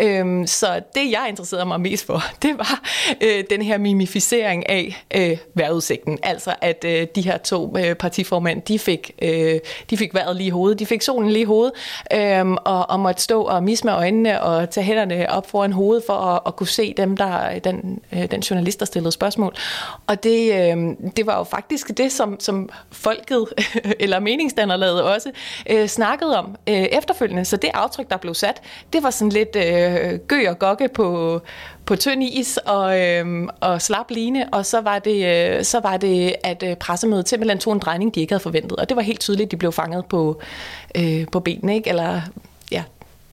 Øhm, 0.00 0.46
så 0.46 0.80
det, 0.94 1.10
jeg 1.10 1.26
interesserede 1.28 1.66
mig 1.66 1.80
mest 1.80 2.06
for, 2.06 2.22
det 2.42 2.58
var 2.58 2.80
øh, 3.20 3.44
den 3.50 3.62
her 3.62 3.78
mimificering 3.78 4.68
af 4.70 5.04
øh, 5.14 5.38
vejrudsigten. 5.54 6.18
Altså, 6.22 6.54
at 6.60 6.84
øh, 6.88 7.06
de 7.14 7.22
her 7.22 7.38
to 7.38 7.76
øh, 7.78 7.94
partiformænd, 7.94 8.62
de 8.62 8.78
fik, 8.78 9.10
øh, 9.22 9.60
de 9.90 9.96
fik 9.96 10.14
vejret 10.14 10.36
lige 10.36 10.46
i 10.46 10.50
hovedet. 10.50 10.78
De 10.78 10.86
fik 10.86 11.02
solen 11.02 11.30
lige 11.30 11.42
i 11.42 11.44
hovedet, 11.44 11.72
øh, 12.12 12.50
og, 12.50 12.90
og 12.90 13.00
måtte 13.00 13.22
stå 13.22 13.42
og 13.42 13.62
misme 13.62 13.92
øjnene 13.92 14.42
og 14.42 14.71
tage 14.72 14.84
hænderne 14.84 15.30
op 15.30 15.50
foran 15.50 15.72
hovedet 15.72 16.04
for 16.06 16.12
at, 16.12 16.40
at 16.46 16.56
kunne 16.56 16.66
se 16.66 16.94
dem, 16.96 17.16
der 17.16 17.58
den, 17.58 18.00
øh, 18.12 18.30
den 18.30 18.40
journalist, 18.40 18.80
der 18.80 18.86
stillede 18.86 19.12
spørgsmål. 19.12 19.54
Og 20.06 20.22
det, 20.22 20.52
øh, 20.52 20.76
det 21.16 21.26
var 21.26 21.38
jo 21.38 21.44
faktisk 21.44 21.98
det, 21.98 22.12
som, 22.12 22.40
som 22.40 22.68
folket, 22.90 23.46
eller 24.00 24.20
meningsdannerlaget 24.20 25.02
også, 25.02 25.30
øh, 25.70 25.86
snakkede 25.86 26.38
om 26.38 26.56
øh, 26.68 26.74
efterfølgende. 26.74 27.44
Så 27.44 27.56
det 27.56 27.70
aftryk, 27.74 28.10
der 28.10 28.16
blev 28.16 28.34
sat, 28.34 28.62
det 28.92 29.02
var 29.02 29.10
sådan 29.10 29.32
lidt 29.32 29.56
øh, 29.56 30.18
gø 30.28 30.48
og 30.48 30.58
gokke 30.58 30.88
på, 30.88 31.40
på 31.86 31.96
tynd 31.96 32.22
is 32.22 32.56
og, 32.56 33.00
øh, 33.00 33.48
og 33.60 33.82
slap 33.82 34.10
line, 34.10 34.48
og 34.52 34.66
så 34.66 34.80
var 34.80 34.98
det, 34.98 35.26
øh, 35.56 35.64
så 35.64 35.80
var 35.80 35.96
det 35.96 36.34
at 36.44 36.62
øh, 36.62 36.76
pressemødet 36.76 37.28
simpelthen 37.28 37.58
tog 37.58 37.72
en 37.72 37.78
drejning, 37.78 38.14
de 38.14 38.20
ikke 38.20 38.32
havde 38.32 38.42
forventet. 38.42 38.78
Og 38.78 38.88
det 38.88 38.96
var 38.96 39.02
helt 39.02 39.20
tydeligt, 39.20 39.46
at 39.46 39.50
de 39.50 39.56
blev 39.56 39.72
fanget 39.72 40.06
på, 40.06 40.40
øh, 40.94 41.26
på 41.32 41.40
benene, 41.40 41.74
ikke? 41.74 41.88
eller 41.88 42.20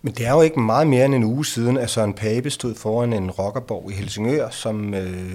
men 0.02 0.14
det 0.14 0.26
er 0.28 0.32
jo 0.32 0.42
ikke 0.42 0.60
meget 0.60 0.88
mere 0.88 1.06
end 1.06 1.16
en 1.16 1.24
uge 1.24 1.46
siden, 1.46 1.78
at 1.78 1.90
Søren 1.90 2.14
Pape 2.14 2.50
stod 2.50 2.76
foran 2.76 3.14
en 3.14 3.32
rockerborg 3.32 3.92
i 3.92 3.94
Helsingør, 3.94 4.50
som, 4.50 4.94
øh, 4.94 5.34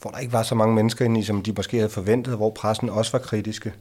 hvor 0.00 0.10
der 0.10 0.18
ikke 0.18 0.32
var 0.32 0.42
så 0.42 0.54
mange 0.54 0.74
mennesker 0.74 1.04
inde 1.04 1.20
i, 1.20 1.22
som 1.22 1.42
de 1.42 1.52
måske 1.52 1.76
havde 1.76 1.90
forventet, 1.90 2.36
hvor 2.36 2.50
pressen 2.50 2.90
også 2.90 3.12
var 3.12 3.18
kritiske. 3.18 3.72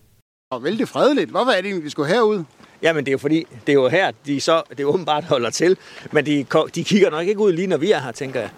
Og 0.52 0.64
vældig 0.64 0.88
fredeligt. 0.88 1.30
Hvorfor 1.30 1.52
er 1.52 1.62
det 1.62 1.84
vi 1.84 1.90
skulle 1.90 2.14
herud? 2.14 2.44
Jamen 2.82 3.06
det 3.06 3.10
er 3.10 3.14
jo 3.14 3.18
fordi, 3.18 3.46
det 3.68 3.72
er 3.72 3.74
jo 3.74 3.88
her, 3.88 4.12
de 4.26 4.42
så, 4.42 4.64
det 4.70 4.80
er 4.80 4.86
åbenbart 4.86 5.24
holder 5.24 5.50
til, 5.50 5.78
men 6.12 6.26
de, 6.26 6.46
de 6.76 6.84
kigger 6.84 7.10
nok 7.10 7.28
ikke 7.28 7.40
ud 7.40 7.54
lige, 7.54 7.68
når 7.68 7.78
vi 7.78 7.92
er 7.92 8.00
her, 8.00 8.12
tænker 8.12 8.40
jeg. 8.40 8.50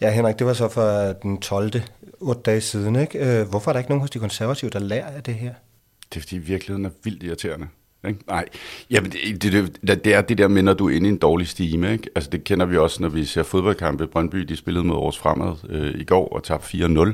Ja, 0.00 0.10
Henrik, 0.10 0.38
det 0.38 0.46
var 0.46 0.52
så 0.52 0.68
for 0.68 1.12
den 1.22 1.40
12. 1.40 1.82
8 2.20 2.42
dage 2.42 2.60
siden, 2.60 2.96
ikke? 2.96 3.40
Øh, 3.40 3.48
hvorfor 3.48 3.70
er 3.70 3.72
der 3.72 3.80
ikke 3.80 3.90
nogen 3.90 4.00
hos 4.00 4.10
de 4.10 4.18
konservative, 4.18 4.70
der 4.70 4.78
lærer 4.78 5.06
af 5.06 5.22
det 5.22 5.34
her? 5.34 5.54
Det 6.12 6.16
er 6.16 6.20
fordi 6.20 6.38
virkeligheden 6.38 6.84
er 6.84 6.90
vildt 7.04 7.22
irriterende. 7.22 7.68
Ikke? 8.08 8.20
Nej, 8.26 8.44
Jamen, 8.90 9.10
det, 9.10 9.42
det, 9.42 9.80
det, 9.86 10.04
det 10.04 10.14
er 10.14 10.20
det 10.20 10.38
der 10.38 10.48
med, 10.48 10.62
når 10.62 10.74
du 10.74 10.88
er 10.88 10.96
inde 10.96 11.08
i 11.08 11.12
en 11.12 11.18
dårlig 11.18 11.48
stime. 11.48 11.92
Ikke? 11.92 12.10
Altså, 12.14 12.30
det 12.30 12.44
kender 12.44 12.66
vi 12.66 12.76
også, 12.76 13.02
når 13.02 13.08
vi 13.08 13.24
ser 13.24 13.42
fodboldkampe. 13.42 14.06
Brøndby, 14.06 14.38
de 14.38 14.56
spillede 14.56 14.84
mod 14.84 14.96
Aarhus 14.96 15.18
Fremad 15.18 15.54
øh, 15.68 16.00
i 16.00 16.04
går 16.04 16.28
og 16.28 16.42
tabte 16.42 16.84
4-0. 16.86 17.12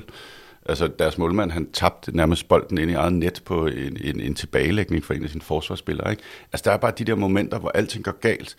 Altså, 0.66 0.90
deres 0.98 1.18
målmand, 1.18 1.50
han 1.50 1.70
tabte 1.72 2.16
nærmest 2.16 2.48
bolden 2.48 2.78
ind 2.78 2.90
i 2.90 2.94
eget 2.94 3.12
net 3.12 3.42
på 3.44 3.66
en, 3.66 3.96
en, 4.00 4.20
en 4.20 4.34
tilbagelægning 4.34 5.04
for 5.04 5.14
en 5.14 5.24
af 5.24 5.30
sine 5.30 5.42
forsvarsspillere. 5.42 6.10
Ikke? 6.10 6.22
Altså, 6.52 6.62
der 6.64 6.70
er 6.70 6.76
bare 6.76 6.92
de 6.98 7.04
der 7.04 7.14
momenter, 7.14 7.58
hvor 7.58 7.68
alting 7.68 8.04
går 8.04 8.20
galt. 8.20 8.56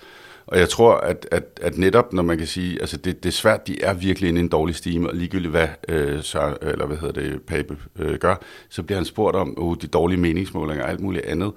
Og 0.48 0.60
jeg 0.60 0.70
tror, 0.70 0.94
at, 0.94 1.28
at, 1.32 1.44
at 1.62 1.78
netop, 1.78 2.14
når 2.14 2.24
man 2.24 2.38
kan 2.38 2.48
sige, 2.48 2.82
altså 2.82 2.98
det, 2.98 3.24
det 3.24 3.30
er 3.30 3.34
svært, 3.34 3.68
de 3.68 3.82
er 3.82 3.94
virkelig 3.94 4.30
inde 4.30 4.40
i 4.40 4.44
en 4.44 4.50
dårlig 4.50 4.76
stime, 4.76 5.10
og 5.10 5.16
ligegyldigt 5.16 5.52
hvad, 5.52 5.68
øh, 5.90 6.22
så, 6.22 6.58
eller 6.62 6.86
hvad 6.86 6.98
hedder 6.98 7.22
det, 7.22 7.42
Pape 7.42 7.78
øh, 8.00 8.16
gør, 8.16 8.36
så 8.70 8.84
bliver 8.84 8.98
han 8.98 9.06
spurgt 9.06 9.36
om 9.36 9.54
uh, 9.58 9.78
de 9.82 9.88
dårlige 9.88 10.20
meningsmålinger 10.20 10.84
og 10.84 10.90
alt 10.90 11.00
muligt 11.00 11.26
andet 11.26 11.52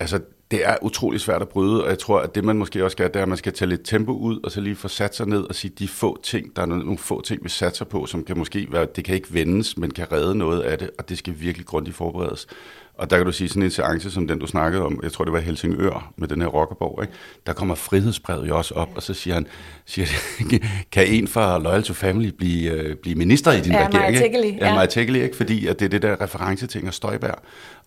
altså, 0.00 0.20
det 0.50 0.68
er 0.68 0.76
utrolig 0.82 1.20
svært 1.20 1.42
at 1.42 1.48
bryde, 1.48 1.84
og 1.84 1.90
jeg 1.90 1.98
tror, 1.98 2.20
at 2.20 2.34
det 2.34 2.44
man 2.44 2.56
måske 2.56 2.84
også 2.84 2.94
skal, 2.94 3.06
det 3.06 3.16
er, 3.16 3.22
at 3.22 3.28
man 3.28 3.38
skal 3.38 3.52
tage 3.52 3.68
lidt 3.68 3.80
tempo 3.84 4.12
ud, 4.12 4.40
og 4.44 4.50
så 4.50 4.60
lige 4.60 4.76
få 4.76 4.88
sat 4.88 5.14
sig 5.14 5.26
ned 5.26 5.42
og 5.42 5.54
sige, 5.54 5.72
de 5.78 5.88
få 5.88 6.20
ting, 6.22 6.56
der 6.56 6.62
er 6.62 6.66
nogle 6.66 6.98
få 6.98 7.20
ting, 7.20 7.44
vi 7.44 7.48
satser 7.48 7.84
på, 7.84 8.06
som 8.06 8.24
kan 8.24 8.38
måske 8.38 8.68
være, 8.70 8.86
det 8.96 9.04
kan 9.04 9.14
ikke 9.14 9.34
vendes, 9.34 9.76
men 9.76 9.90
kan 9.90 10.12
redde 10.12 10.34
noget 10.34 10.60
af 10.60 10.78
det, 10.78 10.90
og 10.98 11.08
det 11.08 11.18
skal 11.18 11.34
virkelig 11.40 11.66
grundigt 11.66 11.96
forberedes. 11.96 12.46
Og 13.00 13.10
der 13.10 13.16
kan 13.16 13.26
du 13.26 13.32
sige, 13.32 13.48
sådan 13.48 13.62
en 13.62 13.70
seance 13.70 14.10
som 14.10 14.28
den, 14.28 14.38
du 14.38 14.46
snakkede 14.46 14.82
om, 14.82 15.00
jeg 15.02 15.12
tror, 15.12 15.24
det 15.24 15.32
var 15.32 15.38
Helsingør 15.40 16.12
med 16.16 16.28
den 16.28 16.40
her 16.40 16.48
rockerborg, 16.48 17.02
ikke? 17.02 17.14
der 17.46 17.52
kommer 17.52 17.74
frihedsbrevet 17.74 18.48
jo 18.48 18.56
også 18.56 18.74
op, 18.74 18.88
og 18.96 19.02
så 19.02 19.14
siger 19.14 19.34
han, 19.34 19.46
siger, 19.86 20.06
kan 20.92 21.06
en 21.06 21.28
fra 21.28 21.58
Loyal 21.58 21.82
to 21.82 21.92
Family 21.94 22.28
blive, 22.28 22.70
øh, 22.70 22.96
blive 22.96 23.14
minister 23.16 23.52
i 23.52 23.60
din 23.60 23.72
Ja, 23.72 23.78
regering? 23.78 23.94
Maja 23.94 24.08
ikke? 24.08 24.20
Teckeli, 24.20 24.58
Ja. 24.60 24.74
Maja 24.74 24.86
Teckeli, 24.86 25.22
ikke? 25.22 25.36
fordi 25.36 25.66
at 25.66 25.78
det 25.80 25.84
er 25.84 25.88
det 25.88 26.02
der 26.02 26.20
referenceting 26.20 26.86
af 26.86 26.94
Støjberg. 26.94 27.38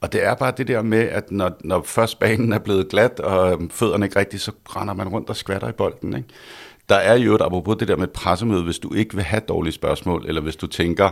Og 0.01 0.13
det 0.13 0.25
er 0.25 0.36
bare 0.36 0.53
det 0.58 0.67
der 0.67 0.82
med, 0.82 1.00
at 1.10 1.32
når, 1.32 1.51
når 1.63 1.84
først 1.86 2.20
banen 2.20 2.53
er 2.53 2.60
blevet 2.60 2.89
glat, 2.89 3.20
og 3.20 3.51
øhm, 3.53 3.70
fødderne 3.70 4.05
ikke 4.05 4.20
rigtigt, 4.20 4.41
så 4.41 4.51
render 4.65 4.93
man 4.93 5.08
rundt 5.08 5.29
og 5.29 5.36
skvatter 5.36 5.70
i 5.70 5.72
bolden. 5.72 6.15
Ikke? 6.15 6.27
Der 6.89 6.96
er 6.96 7.17
jo 7.17 7.36
et 7.36 7.41
apropos 7.41 7.77
det 7.79 7.88
der 7.88 7.96
med 7.96 8.03
et 8.03 8.12
pressemøde, 8.12 8.63
hvis 8.63 8.79
du 8.79 8.93
ikke 8.93 9.15
vil 9.15 9.24
have 9.24 9.41
dårlige 9.48 9.74
spørgsmål, 9.74 10.25
eller 10.27 10.41
hvis 10.41 10.55
du 10.55 10.67
tænker, 10.67 11.10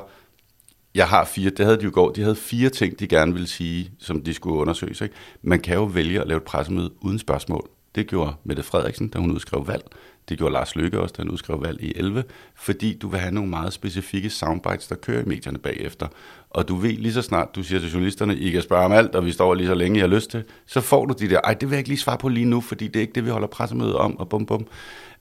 jeg 0.95 1.07
har 1.07 1.25
fire, 1.25 1.49
det 1.49 1.65
havde 1.65 1.77
de 1.77 1.83
jo 1.83 1.91
går, 1.93 2.11
de 2.11 2.21
havde 2.21 2.35
fire 2.35 2.69
ting, 2.69 2.99
de 2.99 3.07
gerne 3.07 3.33
ville 3.33 3.47
sige, 3.47 3.91
som 3.99 4.21
de 4.21 4.33
skulle 4.33 4.55
undersøges. 4.55 5.01
Ikke? 5.01 5.15
Man 5.41 5.59
kan 5.59 5.75
jo 5.75 5.83
vælge 5.83 6.21
at 6.21 6.27
lave 6.27 6.37
et 6.37 6.43
pressemøde 6.43 6.91
uden 7.01 7.19
spørgsmål. 7.19 7.69
Det 7.95 8.07
gjorde 8.07 8.33
Mette 8.43 8.63
Frederiksen, 8.63 9.07
da 9.07 9.19
hun 9.19 9.31
udskrev 9.31 9.67
valg. 9.67 9.83
Det 10.29 10.37
gjorde 10.37 10.53
Lars 10.53 10.75
Løkke 10.75 10.99
også, 10.99 11.13
da 11.17 11.21
han 11.21 11.31
udskrev 11.31 11.61
valg 11.63 11.83
i 11.83 11.93
11, 11.95 12.23
fordi 12.55 12.97
du 12.97 13.07
vil 13.07 13.19
have 13.19 13.33
nogle 13.33 13.49
meget 13.49 13.73
specifikke 13.73 14.29
soundbites, 14.29 14.87
der 14.87 14.95
kører 14.95 15.21
i 15.21 15.25
medierne 15.25 15.57
bagefter. 15.57 16.07
Og 16.49 16.67
du 16.67 16.75
ved 16.75 16.93
lige 16.93 17.13
så 17.13 17.21
snart, 17.21 17.55
du 17.55 17.63
siger 17.63 17.79
til 17.79 17.91
journalisterne, 17.91 18.37
I 18.37 18.49
kan 18.49 18.61
spørge 18.61 18.85
om 18.85 18.91
alt, 18.91 19.15
og 19.15 19.25
vi 19.25 19.31
står 19.31 19.53
lige 19.53 19.67
så 19.67 19.73
længe, 19.73 19.97
I 19.97 20.01
har 20.01 20.07
lyst 20.07 20.31
til, 20.31 20.43
så 20.65 20.81
får 20.81 21.05
du 21.05 21.13
de 21.19 21.29
der, 21.29 21.39
ej, 21.43 21.53
det 21.53 21.69
vil 21.69 21.75
jeg 21.75 21.79
ikke 21.79 21.89
lige 21.89 21.99
svare 21.99 22.17
på 22.17 22.29
lige 22.29 22.45
nu, 22.45 22.61
fordi 22.61 22.87
det 22.87 22.95
er 22.95 23.01
ikke 23.01 23.13
det, 23.13 23.25
vi 23.25 23.29
holder 23.29 23.47
pressemøde 23.47 23.97
om, 23.97 24.19
og 24.19 24.29
bum 24.29 24.45
bum. 24.45 24.67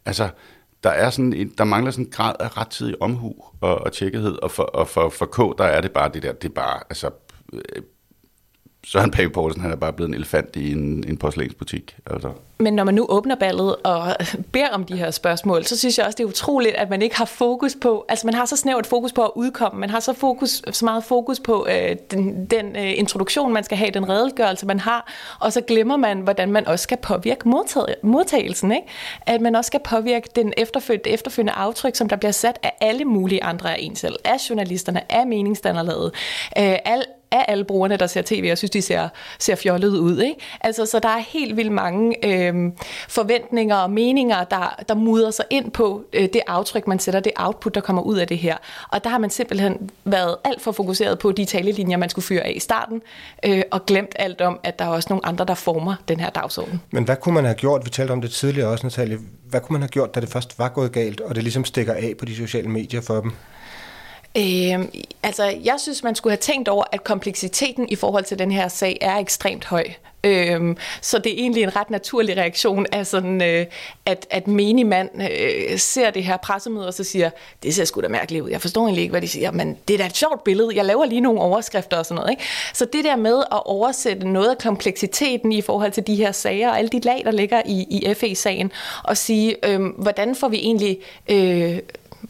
Altså, 0.07 0.29
der, 0.83 0.91
er 0.91 1.11
sådan 1.11 1.33
en, 1.33 1.55
der 1.59 1.65
mangler 1.65 1.91
sådan 1.91 2.05
en 2.05 2.11
grad 2.11 2.35
af 2.41 2.57
rettidig 2.57 3.03
omhu 3.03 3.35
og, 3.61 3.79
og 3.79 3.93
tjekkethed, 3.93 4.39
og 4.43 4.51
for, 4.51 4.63
og 4.63 4.89
for, 4.89 5.09
for 5.09 5.27
K, 5.27 5.59
der 5.59 5.65
er 5.65 5.81
det 5.81 5.93
bare 5.93 6.11
det 6.15 6.23
der, 6.23 6.33
det 6.33 6.49
er 6.49 6.55
bare, 6.55 6.81
altså, 6.91 7.11
øh, 7.53 7.83
Søren 8.87 9.11
Pape 9.11 9.31
Poulsen, 9.31 9.63
han 9.63 9.71
er 9.73 9.77
bare 9.77 9.93
blevet 9.93 10.09
en 10.09 10.15
elefant 10.15 10.57
i 10.57 10.73
en, 10.73 11.05
en 11.09 11.17
porcelænsbutik. 11.17 11.97
Altså. 12.11 12.33
Men 12.59 12.75
når 12.75 12.85
man 12.85 12.95
nu 12.95 13.07
åbner 13.09 13.35
ballet 13.35 13.77
og 13.77 14.17
beder 14.53 14.69
om 14.69 14.85
de 14.85 14.97
her 14.97 15.11
spørgsmål, 15.11 15.65
så 15.65 15.79
synes 15.79 15.99
jeg 15.99 16.07
også, 16.07 16.17
det 16.17 16.25
er 16.25 16.29
utroligt, 16.29 16.75
at 16.75 16.91
man 16.91 17.03
ikke 17.03 17.17
har 17.17 17.25
fokus 17.25 17.77
på, 17.81 18.05
altså 18.09 18.27
man 18.27 18.35
har 18.35 18.45
så 18.45 18.57
snævert 18.57 18.87
fokus 18.87 19.13
på 19.13 19.25
at 19.25 19.31
udkomme, 19.35 19.81
man 19.81 19.91
har 19.91 20.01
så, 20.01 20.13
fokus, 20.13 20.63
så 20.71 20.85
meget 20.85 21.05
fokus 21.05 21.41
på 21.41 21.67
øh, 21.71 21.97
den, 22.11 22.47
den 22.47 22.77
øh, 22.77 22.99
introduktion, 22.99 23.53
man 23.53 23.65
skal 23.65 23.79
have, 23.79 23.91
den 23.91 24.09
redegørelse, 24.09 24.67
man 24.67 24.81
har, 24.81 25.13
og 25.41 25.53
så 25.53 25.61
glemmer 25.61 25.97
man, 25.97 26.21
hvordan 26.21 26.53
man 26.53 26.67
også 26.67 26.83
skal 26.83 26.99
påvirke 27.03 27.49
modtag- 27.49 27.95
modtagelsen, 28.03 28.73
ikke? 28.73 28.87
At 29.27 29.41
man 29.41 29.55
også 29.55 29.67
skal 29.67 29.81
påvirke 29.81 30.29
den 30.37 30.53
efterfølgende, 30.57 31.11
efterfølgende 31.11 31.53
aftryk, 31.53 31.97
som 31.97 32.09
der 32.09 32.17
bliver 32.17 32.33
sat 32.33 32.59
af 32.63 32.73
alle 32.81 33.05
mulige 33.05 33.45
andre 33.45 33.73
af 33.73 33.77
en 33.81 33.97
selv, 33.97 34.17
af 34.25 34.51
journalisterne, 34.51 35.13
af 35.13 35.27
meningsdannerlaget, 35.27 36.13
øh, 36.59 36.77
al, 36.85 37.05
af 37.33 37.45
alle 37.49 37.65
brugerne, 37.65 37.97
der 37.97 38.07
ser 38.07 38.23
tv, 38.23 38.49
og 38.53 38.59
synes, 38.59 38.71
de 38.71 38.83
ser, 38.83 39.09
ser 39.39 39.55
fjollet 39.55 39.89
ud. 39.89 40.21
Ikke? 40.21 40.41
Altså, 40.61 40.87
så 40.87 40.99
der 40.99 41.09
er 41.09 41.19
helt 41.29 41.57
vildt 41.57 41.73
mange 41.73 42.27
øh, 42.27 42.73
forventninger 43.09 43.77
og 43.77 43.91
meninger, 43.91 44.45
der, 44.45 44.83
der 44.89 44.95
mudrer 44.95 45.31
sig 45.31 45.45
ind 45.51 45.71
på 45.71 46.05
øh, 46.13 46.23
det 46.23 46.41
aftryk, 46.47 46.87
man 46.87 46.99
sætter, 46.99 47.21
det 47.21 47.33
output, 47.37 47.75
der 47.75 47.81
kommer 47.81 48.03
ud 48.03 48.17
af 48.17 48.27
det 48.27 48.39
her. 48.39 48.57
Og 48.93 49.05
der 49.05 49.11
har 49.11 49.19
man 49.19 49.31
simpelthen 49.31 49.91
været 50.05 50.37
alt 50.45 50.63
for 50.63 50.73
fokuseret 50.73 51.19
på 51.19 51.33
de 51.33 51.45
talelinjer, 51.45 51.97
man 51.97 52.09
skulle 52.09 52.25
fyre 52.25 52.41
af 52.41 52.53
i 52.57 52.61
starten, 52.61 53.03
øh, 53.47 53.63
og 53.71 53.87
glemt 53.87 54.13
alt 54.19 54.41
om, 54.41 54.61
at 54.63 54.79
der 54.79 54.85
er 54.85 54.89
også 54.89 55.07
nogle 55.11 55.27
andre, 55.27 55.45
der 55.45 55.55
former 55.55 55.95
den 56.09 56.21
her 56.21 56.31
dagsorden. 56.31 56.81
Men 56.91 57.05
hvad 57.05 57.17
kunne 57.17 57.35
man 57.35 57.45
have 57.45 57.55
gjort, 57.55 57.85
vi 57.85 57.91
talte 57.91 58.13
om 58.13 58.21
det 58.21 58.31
tidligere 58.31 58.69
også, 58.69 58.87
Natalie, 58.87 59.19
hvad 59.51 59.61
kunne 59.61 59.75
man 59.75 59.83
have 59.83 59.89
gjort, 59.89 60.15
da 60.15 60.21
det 60.21 60.29
først 60.29 60.59
var 60.59 60.69
gået 60.69 60.93
galt, 60.93 61.21
og 61.21 61.35
det 61.35 61.43
ligesom 61.43 61.65
stikker 61.65 61.93
af 61.93 62.15
på 62.19 62.25
de 62.25 62.37
sociale 62.37 62.69
medier 62.69 63.01
for 63.01 63.21
dem? 63.21 63.33
Øh, 64.37 64.89
altså, 65.23 65.45
jeg 65.65 65.77
synes, 65.79 66.03
man 66.03 66.15
skulle 66.15 66.33
have 66.33 66.41
tænkt 66.41 66.69
over, 66.69 66.85
at 66.93 67.05
kompleksiteten 67.05 67.89
i 67.89 67.97
forhold 67.97 68.25
til 68.25 68.39
den 68.39 68.51
her 68.51 68.69
sag 68.69 68.99
er 69.01 69.17
ekstremt 69.17 69.65
høj. 69.65 69.85
Øhm, 70.25 70.77
så 71.01 71.19
det 71.19 71.33
er 71.33 71.37
egentlig 71.39 71.63
en 71.63 71.77
ret 71.77 71.91
naturlig 71.91 72.37
reaktion 72.37 72.87
af 72.93 73.07
sådan, 73.07 73.43
øh, 73.43 73.67
at, 74.07 74.27
at 74.31 74.49
menig 74.49 74.87
mand 74.87 75.11
øh, 75.23 75.79
ser 75.79 76.11
det 76.11 76.25
her 76.25 76.37
pressemøde 76.37 76.87
og 76.87 76.95
så 76.95 77.05
siger, 77.05 77.31
det 77.63 77.75
ser 77.75 77.85
sgu 77.85 78.01
da 78.01 78.09
mærkeligt 78.09 78.45
ud. 78.45 78.51
Jeg 78.51 78.61
forstår 78.61 78.83
egentlig 78.83 79.03
ikke, 79.03 79.13
hvad 79.13 79.21
de 79.21 79.29
siger, 79.29 79.51
men 79.51 79.77
det 79.89 79.95
er 79.95 79.99
da 79.99 80.07
et 80.07 80.17
sjovt 80.17 80.45
billede. 80.45 80.71
Jeg 80.75 80.85
laver 80.85 81.05
lige 81.05 81.21
nogle 81.21 81.41
overskrifter 81.41 81.97
og 81.97 82.07
sådan 82.07 82.17
noget. 82.17 82.31
Ikke? 82.31 82.43
Så 82.75 82.85
det 82.85 83.05
der 83.05 83.17
med 83.17 83.39
at 83.53 83.63
oversætte 83.67 84.29
noget 84.29 84.51
af 84.51 84.59
kompleksiteten 84.59 85.53
i 85.53 85.61
forhold 85.61 85.93
til 85.93 86.07
de 86.07 86.15
her 86.15 86.33
sager 86.33 86.71
og 86.71 86.79
alle 86.79 86.89
de 86.89 87.01
lag, 87.01 87.23
der 87.25 87.31
ligger 87.31 87.63
i, 87.67 87.87
i 87.91 88.15
FE-sagen, 88.15 88.73
og 89.05 89.17
sige, 89.17 89.67
øh, 89.69 89.81
hvordan 89.99 90.37
får 90.37 90.49
vi 90.49 90.57
egentlig... 90.57 90.99
Øh, 91.29 91.79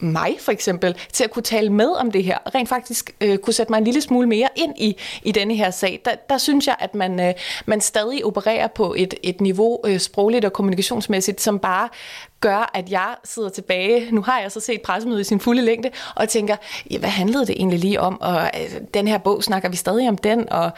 mig 0.00 0.36
for 0.40 0.52
eksempel, 0.52 0.96
til 1.12 1.24
at 1.24 1.30
kunne 1.30 1.42
tale 1.42 1.70
med 1.70 1.88
om 1.88 2.10
det 2.10 2.24
her, 2.24 2.38
rent 2.54 2.68
faktisk 2.68 3.10
øh, 3.20 3.38
kunne 3.38 3.54
sætte 3.54 3.72
mig 3.72 3.78
en 3.78 3.84
lille 3.84 4.00
smule 4.00 4.26
mere 4.26 4.48
ind 4.56 4.74
i, 4.78 4.96
i 5.22 5.32
denne 5.32 5.56
her 5.56 5.70
sag. 5.70 6.00
Der, 6.04 6.10
der 6.30 6.38
synes 6.38 6.66
jeg, 6.66 6.76
at 6.78 6.94
man, 6.94 7.20
øh, 7.20 7.34
man 7.66 7.80
stadig 7.80 8.24
opererer 8.24 8.66
på 8.66 8.94
et, 8.98 9.14
et 9.22 9.40
niveau 9.40 9.80
øh, 9.86 9.98
sprogligt 9.98 10.44
og 10.44 10.52
kommunikationsmæssigt, 10.52 11.40
som 11.40 11.58
bare 11.58 11.88
gør, 12.40 12.70
at 12.74 12.90
jeg 12.90 13.14
sidder 13.24 13.48
tilbage, 13.48 14.08
nu 14.10 14.22
har 14.22 14.40
jeg 14.40 14.52
så 14.52 14.60
set 14.60 14.82
pressemødet 14.82 15.20
i 15.20 15.24
sin 15.24 15.40
fulde 15.40 15.62
længde, 15.62 15.90
og 16.14 16.28
tænker, 16.28 16.56
ja, 16.90 16.98
hvad 16.98 17.08
handlede 17.08 17.46
det 17.46 17.54
egentlig 17.58 17.78
lige 17.78 18.00
om, 18.00 18.20
og 18.20 18.40
øh, 18.40 18.80
den 18.94 19.08
her 19.08 19.18
bog, 19.18 19.42
snakker 19.42 19.68
vi 19.68 19.76
stadig 19.76 20.08
om 20.08 20.18
den, 20.18 20.52
og 20.52 20.70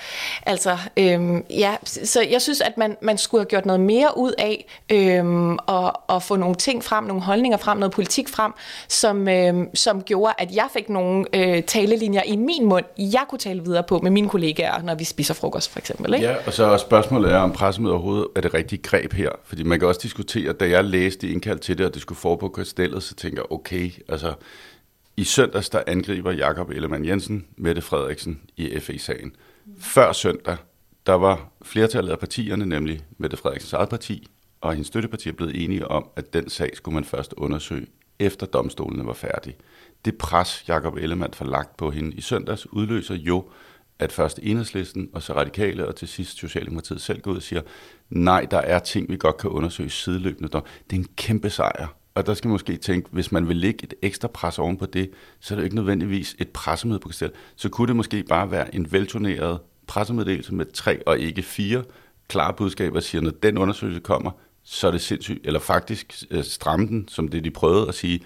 altså, 0.46 0.78
øhm, 0.96 1.44
ja, 1.50 1.76
så 1.84 2.22
jeg 2.30 2.42
synes, 2.42 2.60
at 2.60 2.78
man, 2.78 2.96
man 3.02 3.18
skulle 3.18 3.40
have 3.40 3.48
gjort 3.48 3.66
noget 3.66 3.80
mere 3.80 4.08
ud 4.16 4.32
af, 4.38 4.66
øhm, 4.90 5.58
og, 5.66 6.00
og 6.06 6.22
få 6.22 6.36
nogle 6.36 6.54
ting 6.54 6.84
frem, 6.84 7.04
nogle 7.04 7.22
holdninger 7.22 7.58
frem, 7.58 7.78
noget 7.78 7.92
politik 7.92 8.28
frem, 8.28 8.52
som, 8.88 9.28
øhm, 9.28 9.76
som 9.76 10.02
gjorde, 10.02 10.34
at 10.38 10.54
jeg 10.54 10.66
fik 10.72 10.88
nogle 10.88 11.24
øh, 11.32 11.62
talelinjer 11.62 12.22
i 12.22 12.36
min 12.36 12.66
mund, 12.66 12.84
jeg 12.98 13.24
kunne 13.28 13.38
tale 13.38 13.64
videre 13.64 13.82
på 13.82 13.98
med 13.98 14.10
mine 14.10 14.28
kollegaer, 14.28 14.82
når 14.82 14.94
vi 14.94 15.04
spiser 15.04 15.34
frokost, 15.34 15.70
for 15.70 15.78
eksempel. 15.78 16.14
Ikke? 16.14 16.26
Ja, 16.26 16.34
og 16.46 16.52
så 16.52 16.64
er 16.64 16.76
spørgsmålet 16.76 17.32
er, 17.32 17.38
om 17.38 17.52
pressemødet 17.52 17.94
overhovedet 17.94 18.26
er 18.36 18.40
det 18.40 18.54
rigtige 18.54 18.82
greb 18.82 19.12
her. 19.12 19.30
Fordi 19.44 19.62
man 19.62 19.78
kan 19.78 19.88
også 19.88 20.00
diskutere, 20.02 20.52
da 20.52 20.68
jeg 20.68 20.84
læste 20.84 21.28
i 21.28 21.32
indkaldt 21.52 21.62
til 21.62 21.78
det, 21.78 21.86
og 21.86 21.94
det 21.94 22.02
skulle 22.02 22.18
foregå 22.18 22.48
på 22.48 22.54
kastellet, 22.54 23.02
så 23.02 23.14
tænker 23.14 23.42
jeg, 23.42 23.52
okay, 23.52 23.90
altså 24.08 24.34
i 25.16 25.24
søndags, 25.24 25.70
der 25.70 25.82
angriber 25.86 26.32
Jakob 26.32 26.70
Ellemann 26.70 27.04
Jensen, 27.04 27.46
Mette 27.56 27.82
Frederiksen 27.82 28.40
i 28.56 28.80
FE-sagen. 28.80 29.36
Før 29.78 30.12
søndag, 30.12 30.56
der 31.06 31.14
var 31.14 31.52
flertallet 31.62 32.12
af 32.12 32.18
partierne, 32.18 32.66
nemlig 32.66 33.00
Mette 33.18 33.36
Frederiksens 33.36 33.72
eget 33.72 33.88
parti 33.88 34.26
og 34.60 34.72
hendes 34.72 34.86
støtteparti, 34.86 35.32
blevet 35.32 35.64
enige 35.64 35.88
om, 35.88 36.08
at 36.16 36.32
den 36.32 36.50
sag 36.50 36.76
skulle 36.76 36.94
man 36.94 37.04
først 37.04 37.34
undersøge, 37.36 37.86
efter 38.18 38.46
domstolene 38.46 39.06
var 39.06 39.12
færdige. 39.12 39.56
Det 40.04 40.18
pres, 40.18 40.64
Jakob 40.68 40.96
Ellemann 40.96 41.34
får 41.34 41.44
lagt 41.44 41.76
på 41.76 41.90
hende 41.90 42.16
i 42.16 42.20
søndags, 42.20 42.72
udløser 42.72 43.14
jo, 43.14 43.44
at 43.98 44.12
først 44.12 44.40
enhedslisten, 44.42 45.08
og 45.12 45.22
så 45.22 45.32
radikale, 45.32 45.88
og 45.88 45.96
til 45.96 46.08
sidst 46.08 46.38
Socialdemokratiet 46.38 47.00
selv 47.00 47.20
går 47.20 47.30
ud 47.30 47.36
og 47.36 47.42
siger, 47.42 47.62
nej, 48.10 48.46
der 48.50 48.58
er 48.58 48.78
ting, 48.78 49.10
vi 49.10 49.16
godt 49.16 49.36
kan 49.36 49.50
undersøge 49.50 49.90
sideløbende. 49.90 50.48
Det 50.48 50.56
er 50.90 50.96
en 50.96 51.06
kæmpe 51.16 51.50
sejr. 51.50 51.86
Og 52.14 52.26
der 52.26 52.34
skal 52.34 52.48
man 52.48 52.52
måske 52.52 52.76
tænke, 52.76 53.08
hvis 53.12 53.32
man 53.32 53.48
vil 53.48 53.56
lægge 53.56 53.84
et 53.84 53.94
ekstra 54.02 54.28
pres 54.28 54.58
oven 54.58 54.76
på 54.76 54.86
det, 54.86 55.10
så 55.40 55.54
er 55.54 55.56
det 55.56 55.62
jo 55.62 55.64
ikke 55.64 55.76
nødvendigvis 55.76 56.36
et 56.38 56.48
pressemøde 56.48 56.98
på 56.98 57.08
Kastel. 57.08 57.30
Så 57.56 57.68
kunne 57.68 57.88
det 57.88 57.96
måske 57.96 58.22
bare 58.22 58.50
være 58.50 58.74
en 58.74 58.92
velturneret 58.92 59.58
pressemeddelelse 59.86 60.54
med 60.54 60.66
tre 60.72 61.06
og 61.06 61.18
ikke 61.18 61.42
fire 61.42 61.84
klare 62.28 62.52
budskaber, 62.52 62.94
der 62.94 63.00
siger, 63.00 63.22
når 63.22 63.30
den 63.30 63.58
undersøgelse 63.58 64.00
kommer, 64.00 64.30
så 64.64 64.86
er 64.86 64.90
det 64.90 65.00
sindssygt, 65.00 65.46
eller 65.46 65.60
faktisk 65.60 66.24
øh, 66.30 66.44
stramme 66.44 66.86
den, 66.86 67.08
som 67.08 67.28
det 67.28 67.44
de 67.44 67.50
prøvede 67.50 67.88
at 67.88 67.94
sige, 67.94 68.20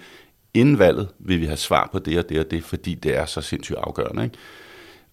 inden 0.53 0.79
valget 0.79 1.07
vil 1.19 1.41
vi 1.41 1.45
have 1.45 1.57
svar 1.57 1.89
på 1.91 1.99
det 1.99 2.19
og 2.19 2.29
det 2.29 2.39
og 2.39 2.51
det, 2.51 2.63
fordi 2.63 2.93
det 2.93 3.15
er 3.15 3.25
så 3.25 3.41
sindssygt 3.41 3.77
afgørende. 3.77 4.23
Ikke? 4.23 4.37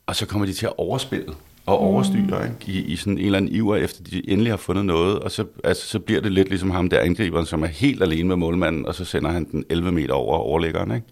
Og 0.07 0.17
så 0.17 0.27
kommer 0.27 0.47
de 0.47 0.53
til 0.53 0.67
at 0.67 0.73
overspille 0.79 1.35
og 1.67 1.79
overstyre 1.79 2.45
ikke? 2.45 2.79
I, 2.79 2.93
i 2.93 2.97
sådan 2.97 3.19
en 3.19 3.25
eller 3.25 3.39
anden 3.39 3.53
iver, 3.53 3.77
efter 3.77 4.03
de 4.03 4.31
endelig 4.31 4.53
har 4.53 4.57
fundet 4.57 4.85
noget, 4.85 5.19
og 5.19 5.31
så, 5.31 5.47
altså, 5.65 5.87
så 5.87 5.99
bliver 5.99 6.21
det 6.21 6.33
lidt 6.33 6.49
ligesom 6.49 6.71
ham 6.71 6.89
der 6.89 7.01
angriberen, 7.01 7.47
som 7.47 7.63
er 7.63 7.67
helt 7.67 8.03
alene 8.03 8.29
med 8.29 8.37
målmanden, 8.37 8.87
og 8.87 8.95
så 8.95 9.05
sender 9.05 9.31
han 9.31 9.45
den 9.45 9.65
11 9.71 9.93
meter 9.93 10.15
over 10.15 10.37
overlæggeren. 10.37 10.95
Ikke? 10.95 11.07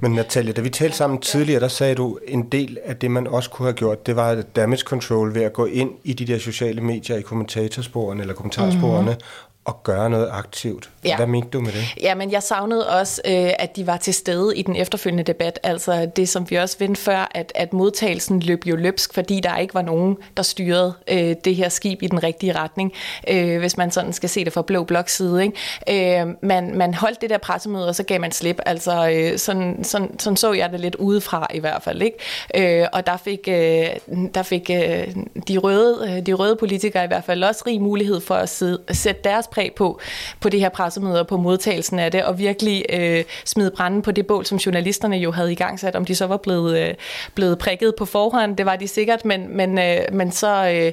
Men 0.00 0.12
Natalia, 0.12 0.52
da 0.52 0.60
vi 0.60 0.70
talte 0.70 0.96
sammen 0.96 1.20
tidligere, 1.20 1.60
der 1.60 1.68
sagde 1.68 1.94
du, 1.94 2.18
en 2.28 2.42
del 2.42 2.78
af 2.84 2.96
det, 2.96 3.10
man 3.10 3.26
også 3.26 3.50
kunne 3.50 3.66
have 3.66 3.76
gjort, 3.76 4.06
det 4.06 4.16
var 4.16 4.42
damage 4.56 4.82
control 4.82 5.34
ved 5.34 5.42
at 5.42 5.52
gå 5.52 5.64
ind 5.64 5.90
i 6.04 6.12
de 6.12 6.26
der 6.26 6.38
sociale 6.38 6.80
medier, 6.80 7.16
i 7.16 7.22
kommentatorsporene 7.22 8.20
eller 8.20 8.34
kommentarsporene, 8.34 9.10
mm-hmm. 9.10 9.47
At 9.68 9.82
gøre 9.82 10.10
noget 10.10 10.28
aktivt. 10.32 10.90
Ja. 11.04 11.16
Hvad 11.16 11.26
mente 11.26 11.48
du 11.48 11.60
med 11.60 11.72
det? 11.72 12.02
Ja, 12.02 12.14
men 12.14 12.32
jeg 12.32 12.42
savnede 12.42 12.88
også, 12.88 13.20
øh, 13.24 13.50
at 13.58 13.76
de 13.76 13.86
var 13.86 13.96
til 13.96 14.14
stede 14.14 14.56
i 14.56 14.62
den 14.62 14.76
efterfølgende 14.76 15.22
debat. 15.22 15.60
Altså 15.62 16.10
det, 16.16 16.28
som 16.28 16.50
vi 16.50 16.56
også 16.56 16.76
vendte 16.78 17.00
før, 17.00 17.30
at, 17.34 17.52
at 17.54 17.72
modtagelsen 17.72 18.40
løb 18.40 18.66
jo 18.66 18.76
løbsk, 18.76 19.14
fordi 19.14 19.40
der 19.40 19.56
ikke 19.56 19.74
var 19.74 19.82
nogen, 19.82 20.16
der 20.36 20.42
styrede 20.42 20.94
øh, 21.08 21.34
det 21.44 21.56
her 21.56 21.68
skib 21.68 22.02
i 22.02 22.06
den 22.06 22.22
rigtige 22.22 22.52
retning, 22.52 22.92
øh, 23.28 23.58
hvis 23.58 23.76
man 23.76 23.90
sådan 23.90 24.12
skal 24.12 24.28
se 24.28 24.44
det 24.44 24.52
fra 24.52 24.62
blå 24.62 24.84
blok 24.84 25.08
side. 25.08 25.42
Ikke? 25.42 26.20
Øh, 26.20 26.26
man, 26.42 26.74
man 26.74 26.94
holdt 26.94 27.20
det 27.20 27.30
der 27.30 27.38
pressemøde, 27.38 27.88
og 27.88 27.94
så 27.94 28.02
gav 28.02 28.20
man 28.20 28.32
slip. 28.32 28.60
Altså 28.66 29.10
øh, 29.10 29.38
sådan, 29.38 29.84
sådan, 29.84 30.18
sådan 30.18 30.36
så 30.36 30.52
jeg 30.52 30.72
det 30.72 30.80
lidt 30.80 30.94
udefra 30.94 31.46
i 31.54 31.58
hvert 31.58 31.82
fald. 31.82 32.02
Ikke? 32.02 32.80
Øh, 32.80 32.86
og 32.92 33.06
der 33.06 33.16
fik, 33.16 33.48
øh, 33.48 33.86
der 34.34 34.42
fik 34.42 34.70
øh, 34.70 35.14
de, 35.48 35.58
røde, 35.58 36.10
øh, 36.10 36.26
de 36.26 36.32
røde 36.32 36.56
politikere 36.56 37.04
i 37.04 37.06
hvert 37.06 37.24
fald 37.24 37.44
også 37.44 37.62
rig 37.66 37.80
mulighed 37.80 38.20
for 38.20 38.34
at 38.34 38.48
sidde, 38.48 38.78
sætte 38.92 39.20
deres 39.24 39.46
præg 39.58 39.72
på, 39.76 40.00
på 40.40 40.48
det 40.48 40.60
her 40.60 40.68
pressemøde 40.68 41.20
og 41.20 41.26
på 41.26 41.36
modtagelsen 41.36 41.98
af 41.98 42.12
det, 42.12 42.24
og 42.24 42.38
virkelig 42.38 42.84
øh, 42.88 43.24
smide 43.44 43.70
branden 43.70 44.02
på 44.02 44.10
det 44.10 44.26
bål, 44.26 44.46
som 44.46 44.58
journalisterne 44.58 45.16
jo 45.16 45.30
havde 45.30 45.52
i 45.52 45.54
gang 45.54 45.80
sat, 45.80 45.96
om 45.96 46.04
de 46.04 46.14
så 46.14 46.26
var 46.26 46.36
blevet, 46.36 46.78
øh, 46.78 46.94
blevet 47.34 47.58
prikket 47.58 47.94
på 47.98 48.04
forhånd, 48.04 48.56
det 48.56 48.66
var 48.66 48.76
de 48.76 48.88
sikkert, 48.88 49.24
men, 49.24 49.56
men, 49.56 49.78
øh, 49.78 49.98
men 50.12 50.32
så, 50.32 50.70
øh, 50.74 50.92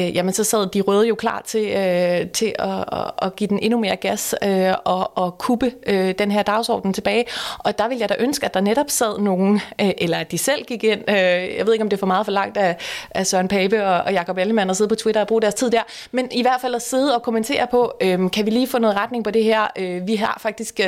øh, 0.00 0.16
jamen, 0.16 0.34
så 0.34 0.44
sad 0.44 0.66
de 0.66 0.80
røde 0.80 1.08
jo 1.08 1.14
klar 1.14 1.42
til, 1.46 1.66
øh, 1.66 2.30
til 2.30 2.54
at, 2.58 2.84
at, 2.92 3.10
at 3.22 3.36
give 3.36 3.48
den 3.48 3.58
endnu 3.62 3.80
mere 3.80 3.96
gas 3.96 4.34
øh, 4.44 4.74
og, 4.84 5.18
og 5.18 5.38
kuppe 5.38 5.72
øh, 5.86 6.14
den 6.18 6.30
her 6.30 6.42
dagsorden 6.42 6.92
tilbage, 6.92 7.24
og 7.58 7.78
der 7.78 7.88
vil 7.88 7.98
jeg 7.98 8.08
da 8.08 8.14
ønske, 8.18 8.46
at 8.46 8.54
der 8.54 8.60
netop 8.60 8.90
sad 8.90 9.18
nogen, 9.18 9.60
øh, 9.80 9.90
eller 9.98 10.18
at 10.18 10.30
de 10.30 10.38
selv 10.38 10.64
gik 10.64 10.84
ind, 10.84 11.10
øh, 11.10 11.16
jeg 11.56 11.66
ved 11.66 11.72
ikke, 11.72 11.82
om 11.82 11.88
det 11.88 11.96
er 11.96 12.00
for 12.00 12.06
meget 12.06 12.26
for 12.26 12.32
langt 12.32 12.56
af, 12.56 12.76
af 13.10 13.26
Søren 13.26 13.48
Pape 13.48 13.86
og, 13.86 14.02
og 14.02 14.12
Jacob 14.12 14.38
Ellemann 14.38 14.70
at 14.70 14.76
sidde 14.76 14.88
på 14.88 14.94
Twitter 14.94 15.20
og 15.20 15.26
bruge 15.26 15.42
deres 15.42 15.54
tid 15.54 15.70
der, 15.70 15.82
men 16.12 16.28
i 16.32 16.42
hvert 16.42 16.60
fald 16.60 16.74
at 16.74 16.82
sidde 16.82 17.14
og 17.14 17.22
kommentere 17.22 17.66
på, 17.70 17.89
øh, 18.00 18.30
kan 18.30 18.46
vi 18.46 18.50
lige 18.50 18.66
få 18.66 18.78
noget 18.78 18.96
retning 18.96 19.24
på 19.24 19.30
det 19.30 19.44
her? 19.44 19.66
Øh, 19.78 20.06
vi 20.06 20.16
har 20.16 20.38
faktisk 20.42 20.80
øh, 20.80 20.86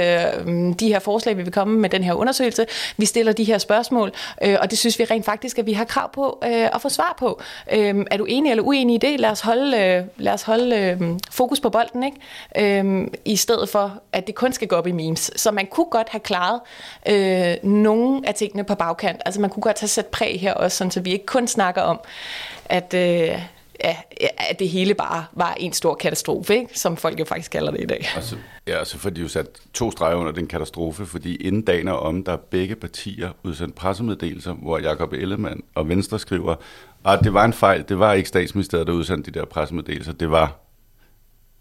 de 0.81 0.89
her 0.89 0.99
forslag, 0.99 1.37
vi 1.37 1.43
vil 1.43 1.53
komme 1.53 1.79
med 1.79 1.91
den 1.91 2.05
her 2.05 2.15
undersøgelse. 2.15 2.67
Vi 2.97 3.07
stiller 3.07 3.33
de 3.33 3.45
her 3.45 3.59
spørgsmål, 3.59 4.13
øh, 4.43 4.57
og 4.61 4.71
det 4.71 4.79
synes 4.79 4.99
vi 4.99 5.05
rent 5.05 5.25
faktisk, 5.25 5.59
at 5.59 5.67
vi 5.67 5.73
har 5.73 5.85
krav 5.85 6.13
på 6.13 6.39
øh, 6.45 6.51
at 6.75 6.81
få 6.81 6.89
svar 6.89 7.15
på. 7.19 7.41
Øh, 7.73 8.07
er 8.11 8.17
du 8.17 8.25
enig 8.25 8.51
eller 8.51 8.65
uenig 8.65 8.95
i 8.95 8.99
det? 8.99 9.21
Lad 9.21 9.31
os 9.31 9.41
holde, 9.41 9.79
øh, 9.79 10.05
lad 10.17 10.33
os 10.33 10.43
holde 10.43 10.77
øh, 10.77 11.01
fokus 11.31 11.61
på 11.61 11.71
bolden, 11.71 12.03
ikke? 12.03 12.81
Øh, 12.81 13.09
i 13.25 13.37
stedet 13.37 13.69
for, 13.69 14.01
at 14.13 14.27
det 14.27 14.35
kun 14.35 14.53
skal 14.53 14.69
gå 14.69 14.77
op 14.77 14.87
i 14.87 14.93
memes. 14.93 15.31
Så 15.37 15.51
man 15.51 15.67
kunne 15.67 15.91
godt 15.91 16.09
have 16.09 16.21
klaret 16.21 16.61
øh, 17.09 17.71
nogle 17.71 18.29
af 18.29 18.35
tingene 18.35 18.65
på 18.65 18.75
bagkant. 18.75 19.23
Altså 19.25 19.41
man 19.41 19.51
kunne 19.51 19.63
godt 19.63 19.81
have 19.81 19.89
sat 19.89 20.07
præg 20.07 20.41
her 20.41 20.55
også, 20.55 20.77
sådan, 20.77 20.91
så 20.91 21.01
vi 21.01 21.13
ikke 21.13 21.27
kun 21.27 21.47
snakker 21.47 21.83
om, 21.83 22.01
at... 22.65 22.95
Øh, 22.95 23.43
at 23.83 24.59
det 24.59 24.69
hele 24.69 24.95
bare 24.95 25.25
var 25.33 25.55
en 25.55 25.73
stor 25.73 25.95
katastrofe, 25.95 26.55
ikke? 26.55 26.79
som 26.79 26.97
folk 26.97 27.21
jo 27.21 27.25
faktisk 27.25 27.51
kalder 27.51 27.71
det 27.71 27.81
i 27.81 27.87
dag. 27.87 28.09
Altså, 28.17 28.37
ja, 28.67 28.85
så 28.85 28.99
får 28.99 29.11
de 29.11 29.21
jo 29.21 29.29
sat 29.29 29.47
to 29.75 29.91
streger 29.91 30.17
under 30.17 30.33
den 30.33 30.47
katastrofe, 30.47 31.07
fordi 31.07 31.37
inden 31.37 31.63
dagen 31.63 31.89
er 31.89 31.93
om, 31.93 32.25
der 32.25 32.33
er 32.33 32.37
begge 32.37 32.75
partier 32.75 33.31
udsendt 33.43 33.75
pressemeddelelser, 33.75 34.53
hvor 34.53 34.79
Jakob 34.79 35.13
Ellemann 35.13 35.63
og 35.75 35.89
Venstre 35.89 36.19
skriver, 36.19 36.55
at 37.07 37.21
det 37.25 37.35
var 37.35 37.45
en 37.45 37.53
fejl, 37.53 37.85
det 37.89 37.99
var 37.99 38.13
ikke 38.13 38.29
statsministeriet, 38.29 38.87
der 38.87 38.93
udsendte 38.93 39.31
de 39.31 39.39
der 39.39 39.45
pressemeddelelser, 39.45 40.13
det 40.13 40.31
var 40.31 40.59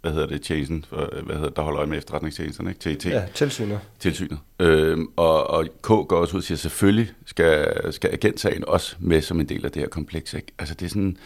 hvad 0.01 0.11
hedder 0.11 0.27
det, 0.27 0.41
tjenesten, 0.41 0.85
hvad 0.89 1.35
hedder 1.35 1.47
det, 1.47 1.55
der 1.55 1.61
holder 1.61 1.79
øje 1.79 1.87
med 1.87 1.97
efterretningstjenesterne, 1.97 2.69
ikke? 2.69 2.95
TT. 2.95 3.05
Ja, 3.05 3.23
tilsynet. 3.33 3.79
Tilsynet. 3.99 4.39
Øhm, 4.59 5.07
og, 5.15 5.49
og 5.49 5.65
K 5.81 5.87
går 5.87 6.11
også 6.11 6.33
ud 6.33 6.39
og 6.39 6.43
siger, 6.43 6.57
selvfølgelig 6.57 7.11
skal, 7.25 7.67
skal 7.93 8.09
agentsagen 8.13 8.63
også 8.67 8.95
med 8.99 9.21
som 9.21 9.39
en 9.39 9.49
del 9.49 9.65
af 9.65 9.71
det 9.71 9.81
her 9.81 9.89
kompleks, 9.89 10.33
ikke? 10.33 10.47
Altså 10.59 10.75
det 10.75 10.85
er 10.85 10.89
sådan, 10.89 11.17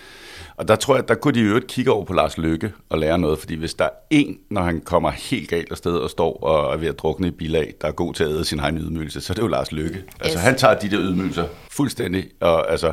og 0.55 0.67
der 0.67 0.75
tror 0.75 0.95
jeg, 0.95 1.07
der 1.07 1.15
kunne 1.15 1.33
de 1.33 1.49
jo 1.49 1.55
ikke 1.55 1.67
kigge 1.67 1.91
over 1.91 2.05
på 2.05 2.13
Lars 2.13 2.37
Løkke 2.37 2.71
og 2.89 2.99
lære 2.99 3.17
noget, 3.17 3.39
fordi 3.39 3.55
hvis 3.55 3.73
der 3.73 3.85
er 3.85 3.89
en, 4.09 4.37
når 4.49 4.61
han 4.61 4.81
kommer 4.81 5.11
helt 5.11 5.49
galt 5.49 5.71
afsted 5.71 5.95
og 5.97 6.09
står 6.09 6.43
og 6.43 6.73
er 6.73 6.77
ved 6.77 6.87
at 6.87 6.99
drukne 6.99 7.27
i 7.27 7.31
bilag, 7.31 7.73
der 7.81 7.87
er 7.87 7.91
god 7.91 8.13
til 8.13 8.23
at 8.23 8.29
æde 8.29 8.45
sin 8.45 8.59
egen 8.59 8.77
ydmygelse, 8.77 9.21
så 9.21 9.33
er 9.33 9.35
det 9.35 9.41
jo 9.41 9.47
Lars 9.47 9.71
Løkke. 9.71 9.95
Yes. 9.95 10.05
Altså 10.19 10.39
han 10.39 10.57
tager 10.57 10.79
de 10.79 10.89
der 10.89 10.99
ydmygelser 11.01 11.47
fuldstændig, 11.71 12.29
og 12.39 12.71
altså, 12.71 12.91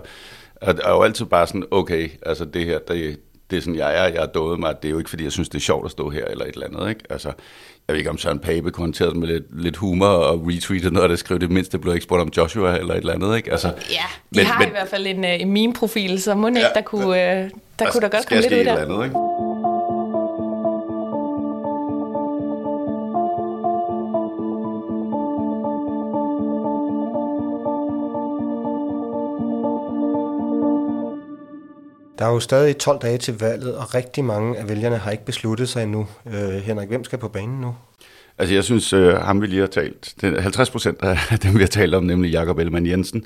er, 0.60 0.74
er 0.84 0.90
jo 0.90 1.02
altid 1.02 1.26
bare 1.26 1.46
sådan, 1.46 1.64
okay, 1.70 2.10
altså 2.26 2.44
det 2.44 2.64
her, 2.64 2.78
det, 2.78 3.18
det 3.52 3.58
er 3.58 3.62
sådan, 3.62 3.76
jeg 3.76 3.98
er, 3.98 4.04
jeg 4.04 4.22
er 4.22 4.26
døde 4.26 4.56
mig, 4.58 4.74
det 4.82 4.88
er 4.88 4.92
jo 4.92 4.98
ikke, 4.98 5.10
fordi 5.10 5.24
jeg 5.24 5.32
synes, 5.32 5.48
det 5.48 5.58
er 5.58 5.62
sjovt 5.62 5.84
at 5.84 5.90
stå 5.90 6.10
her, 6.10 6.24
eller 6.24 6.44
et 6.44 6.54
eller 6.54 6.66
andet, 6.66 6.88
ikke? 6.88 7.00
Altså, 7.10 7.28
jeg 7.88 7.94
ved 7.94 7.96
ikke, 7.96 8.10
om 8.10 8.18
Søren 8.18 8.38
Pape 8.38 8.70
kommenterede 8.70 9.18
med 9.18 9.28
lidt, 9.28 9.62
lidt 9.62 9.76
humor 9.76 10.06
og 10.06 10.46
retweetede 10.46 10.94
noget 10.94 11.02
af 11.02 11.08
det, 11.08 11.18
skrev 11.18 11.38
det 11.38 11.50
mindst, 11.50 11.72
det 11.72 11.80
blev 11.80 11.94
ikke 11.94 12.04
spurgt 12.04 12.22
om 12.22 12.30
Joshua 12.36 12.78
eller 12.78 12.94
et 12.94 12.98
eller 12.98 13.12
andet, 13.12 13.36
ikke? 13.36 13.52
Altså, 13.52 13.68
ja, 13.68 13.74
de 13.74 14.36
men, 14.36 14.46
har 14.46 14.58
men, 14.58 14.68
i 14.68 14.70
hvert 14.70 14.88
fald 14.88 15.06
en, 15.06 15.24
en 15.24 15.52
meme-profil, 15.52 16.22
så 16.22 16.34
må 16.34 16.48
ikke, 16.48 16.60
ja, 16.60 16.66
der 16.74 16.80
kunne, 16.80 17.02
der, 17.02 17.14
der 17.14 17.48
altså, 17.78 17.92
kunne 17.92 18.02
der 18.02 18.16
godt 18.16 18.26
komme 18.26 18.42
lidt 18.42 18.52
ud 18.52 18.64
der. 18.64 18.76
Andet, 18.76 19.04
ikke? 19.04 19.16
Der 32.22 32.28
er 32.28 32.32
jo 32.32 32.40
stadig 32.40 32.76
12 32.78 32.98
dage 33.02 33.18
til 33.18 33.38
valget, 33.38 33.76
og 33.76 33.94
rigtig 33.94 34.24
mange 34.24 34.58
af 34.58 34.68
vælgerne 34.68 34.96
har 34.96 35.10
ikke 35.10 35.24
besluttet 35.24 35.68
sig 35.68 35.82
endnu. 35.82 36.06
Øh, 36.26 36.54
Henrik, 36.54 36.88
hvem 36.88 37.04
skal 37.04 37.18
på 37.18 37.28
banen 37.28 37.60
nu? 37.60 37.74
Altså 38.38 38.54
jeg 38.54 38.64
synes, 38.64 38.92
øh, 38.92 39.14
ham 39.14 39.40
vi 39.40 39.46
lige 39.46 39.60
har 39.60 39.66
talt, 39.66 40.14
det 40.20 40.42
50 40.42 40.70
procent 40.70 41.02
af 41.02 41.18
dem, 41.42 41.54
vi 41.54 41.60
har 41.60 41.66
talt 41.66 41.94
om, 41.94 42.04
nemlig 42.04 42.30
Jakob 42.30 42.58
Ellemann 42.58 42.86
Jensen. 42.86 43.24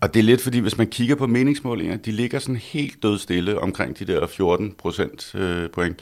Og 0.00 0.14
det 0.14 0.20
er 0.20 0.24
lidt 0.24 0.42
fordi, 0.42 0.58
hvis 0.58 0.78
man 0.78 0.86
kigger 0.86 1.14
på 1.14 1.26
meningsmålinger, 1.26 1.96
de 1.96 2.10
ligger 2.10 2.38
sådan 2.38 2.56
helt 2.56 3.02
død 3.02 3.18
stille 3.18 3.60
omkring 3.60 3.98
de 3.98 4.04
der 4.04 4.26
14 4.26 4.74
procent 4.78 5.34
øh, 5.34 5.70
point. 5.70 6.00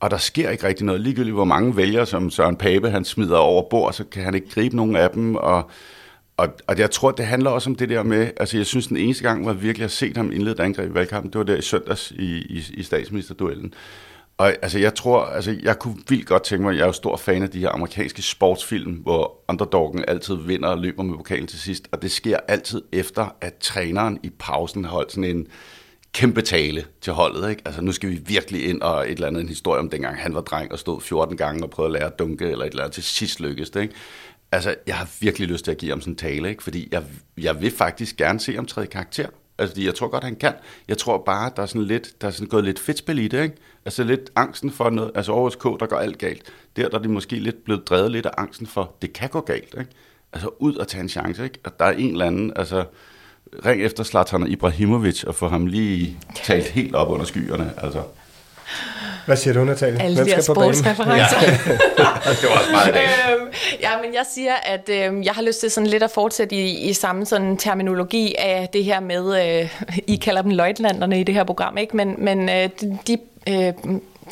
Og 0.00 0.10
der 0.10 0.16
sker 0.18 0.50
ikke 0.50 0.66
rigtig 0.66 0.86
noget. 0.86 1.00
Ligegyldigt 1.00 1.34
hvor 1.34 1.44
mange 1.44 1.76
vælgere, 1.76 2.06
som 2.06 2.30
Søren 2.30 2.56
Pape 2.56 2.90
han 2.90 3.04
smider 3.04 3.38
over 3.38 3.62
bord, 3.70 3.92
så 3.92 4.04
kan 4.04 4.24
han 4.24 4.34
ikke 4.34 4.50
gribe 4.50 4.76
nogen 4.76 4.96
af 4.96 5.10
dem. 5.10 5.36
Og 5.36 5.70
og, 6.38 6.48
og 6.66 6.78
jeg 6.78 6.90
tror, 6.90 7.10
det 7.10 7.26
handler 7.26 7.50
også 7.50 7.70
om 7.70 7.76
det 7.76 7.88
der 7.88 8.02
med, 8.02 8.30
altså 8.36 8.56
jeg 8.56 8.66
synes, 8.66 8.86
den 8.86 8.96
eneste 8.96 9.22
gang, 9.22 9.42
hvor 9.42 9.52
jeg 9.52 9.62
virkelig 9.62 9.84
har 9.84 9.88
set 9.88 10.16
ham 10.16 10.32
indlede 10.32 10.54
et 10.54 10.60
angreb 10.60 10.90
i 10.90 10.94
valgkampen, 10.94 11.32
det 11.32 11.38
var 11.38 11.44
der 11.44 11.56
i 11.56 11.62
søndags 11.62 12.10
i, 12.10 12.36
i, 12.36 12.64
i 12.74 12.82
statsministerduellen. 12.82 13.74
Og 14.36 14.54
altså 14.62 14.78
jeg 14.78 14.94
tror, 14.94 15.24
altså 15.24 15.56
jeg 15.62 15.78
kunne 15.78 15.96
vildt 16.08 16.26
godt 16.26 16.42
tænke 16.42 16.64
mig, 16.64 16.74
jeg 16.74 16.82
er 16.82 16.86
jo 16.86 16.92
stor 16.92 17.16
fan 17.16 17.42
af 17.42 17.50
de 17.50 17.58
her 17.58 17.68
amerikanske 17.68 18.22
sportsfilm, 18.22 18.92
hvor 18.92 19.44
underdoggen 19.48 20.04
altid 20.08 20.34
vinder 20.34 20.68
og 20.68 20.78
løber 20.78 21.02
med 21.02 21.16
pokalen 21.16 21.46
til 21.46 21.58
sidst, 21.58 21.88
og 21.92 22.02
det 22.02 22.10
sker 22.10 22.38
altid 22.48 22.82
efter, 22.92 23.36
at 23.40 23.54
træneren 23.54 24.18
i 24.22 24.30
pausen 24.38 24.84
holdt 24.84 25.12
sådan 25.12 25.36
en 25.36 25.46
kæmpe 26.12 26.42
tale 26.42 26.84
til 27.00 27.12
holdet. 27.12 27.50
Ikke? 27.50 27.62
Altså 27.64 27.80
nu 27.80 27.92
skal 27.92 28.10
vi 28.10 28.20
virkelig 28.26 28.68
ind 28.68 28.82
og 28.82 29.04
et 29.04 29.10
eller 29.10 29.26
andet 29.26 29.42
en 29.42 29.48
historie 29.48 29.80
om 29.80 29.90
dengang 29.90 30.16
han 30.16 30.34
var 30.34 30.40
dreng 30.40 30.72
og 30.72 30.78
stod 30.78 31.00
14 31.00 31.36
gange 31.36 31.64
og 31.64 31.70
prøvede 31.70 31.94
at 31.94 32.00
lære 32.00 32.12
at 32.12 32.18
dunke 32.18 32.50
eller 32.50 32.64
et 32.64 32.70
eller 32.70 32.82
andet 32.82 32.94
til 32.94 33.02
sidst 33.02 33.40
lykkedes 33.40 33.70
det. 33.70 33.82
Ikke? 33.82 33.94
Altså, 34.52 34.74
jeg 34.86 34.96
har 34.96 35.08
virkelig 35.20 35.48
lyst 35.48 35.64
til 35.64 35.70
at 35.70 35.78
give 35.78 35.90
ham 35.90 36.00
sådan 36.00 36.12
en 36.12 36.16
tale, 36.16 36.48
ikke? 36.48 36.62
fordi 36.62 36.88
jeg, 36.92 37.02
jeg 37.38 37.60
vil 37.60 37.70
faktisk 37.70 38.16
gerne 38.16 38.40
se 38.40 38.54
ham 38.54 38.66
træde 38.66 38.86
karakter. 38.86 39.26
Altså, 39.58 39.80
jeg 39.80 39.94
tror 39.94 40.08
godt, 40.08 40.24
han 40.24 40.36
kan. 40.36 40.52
Jeg 40.88 40.98
tror 40.98 41.22
bare, 41.26 41.50
der 41.56 41.62
er 41.62 41.66
sådan 41.66 41.82
lidt, 41.82 42.20
der 42.20 42.26
er 42.26 42.30
sådan 42.32 42.46
gået 42.48 42.64
lidt 42.64 42.78
fedtspil 42.78 43.18
i 43.18 43.28
det, 43.28 43.42
ikke? 43.42 43.56
Altså 43.84 44.04
lidt 44.04 44.30
angsten 44.36 44.70
for 44.70 44.90
noget, 44.90 45.10
altså 45.14 45.32
over 45.32 45.50
K, 45.50 45.80
der 45.80 45.86
går 45.86 45.96
alt 45.96 46.18
galt. 46.18 46.42
Der, 46.76 46.88
der 46.88 46.98
er 46.98 47.02
de 47.02 47.08
måske 47.08 47.36
lidt 47.36 47.64
blevet 47.64 47.88
drevet 47.88 48.10
lidt 48.10 48.26
af 48.26 48.30
angsten 48.38 48.66
for, 48.66 48.94
det 49.02 49.12
kan 49.12 49.28
gå 49.28 49.40
galt, 49.40 49.74
ikke? 49.78 49.90
Altså 50.32 50.48
ud 50.58 50.74
og 50.74 50.88
tage 50.88 51.02
en 51.02 51.08
chance, 51.08 51.44
ikke? 51.44 51.58
At 51.64 51.78
der 51.78 51.84
er 51.84 51.92
en 51.92 52.10
eller 52.12 52.26
anden, 52.26 52.52
altså 52.56 52.84
ring 53.66 53.82
efter 53.82 54.04
Zlatan 54.04 54.46
Ibrahimovic 54.46 55.24
og 55.24 55.34
få 55.34 55.48
ham 55.48 55.66
lige 55.66 56.18
talt 56.44 56.66
helt 56.66 56.94
op 56.94 57.08
under 57.08 57.26
skyerne, 57.26 57.72
altså. 57.76 58.02
Hvad 59.26 59.36
siger 59.36 59.54
du, 59.54 59.64
Natalie? 59.64 60.02
Alle 60.02 60.24
de 60.24 60.30
her 60.30 60.40
sportsreferencer. 60.40 61.36
Ja. 61.42 61.50
det 62.40 62.48
var 62.48 62.58
også 62.58 62.70
meget 62.72 62.94
det. 62.94 63.00
øhm, 63.00 63.48
ja, 63.90 64.02
men 64.02 64.14
jeg 64.14 64.26
siger, 64.30 64.54
at 64.54 64.88
øh, 64.88 65.24
jeg 65.24 65.32
har 65.32 65.42
lyst 65.42 65.60
til 65.60 65.70
sådan 65.70 65.86
lidt 65.86 66.02
at 66.02 66.10
fortsætte 66.10 66.56
i, 66.56 66.88
i 66.88 66.92
samme 66.92 67.26
sådan 67.26 67.56
terminologi 67.56 68.34
af 68.38 68.68
det 68.72 68.84
her 68.84 69.00
med, 69.00 69.60
øh, 69.60 69.82
I 70.06 70.16
kalder 70.16 70.42
dem 70.42 70.50
løjtlanderne 70.50 71.20
i 71.20 71.22
det 71.24 71.34
her 71.34 71.44
program, 71.44 71.78
ikke? 71.78 71.96
Men, 71.96 72.14
men 72.18 72.48
øh, 72.48 72.68
de... 73.06 73.18
Øh, 73.48 73.72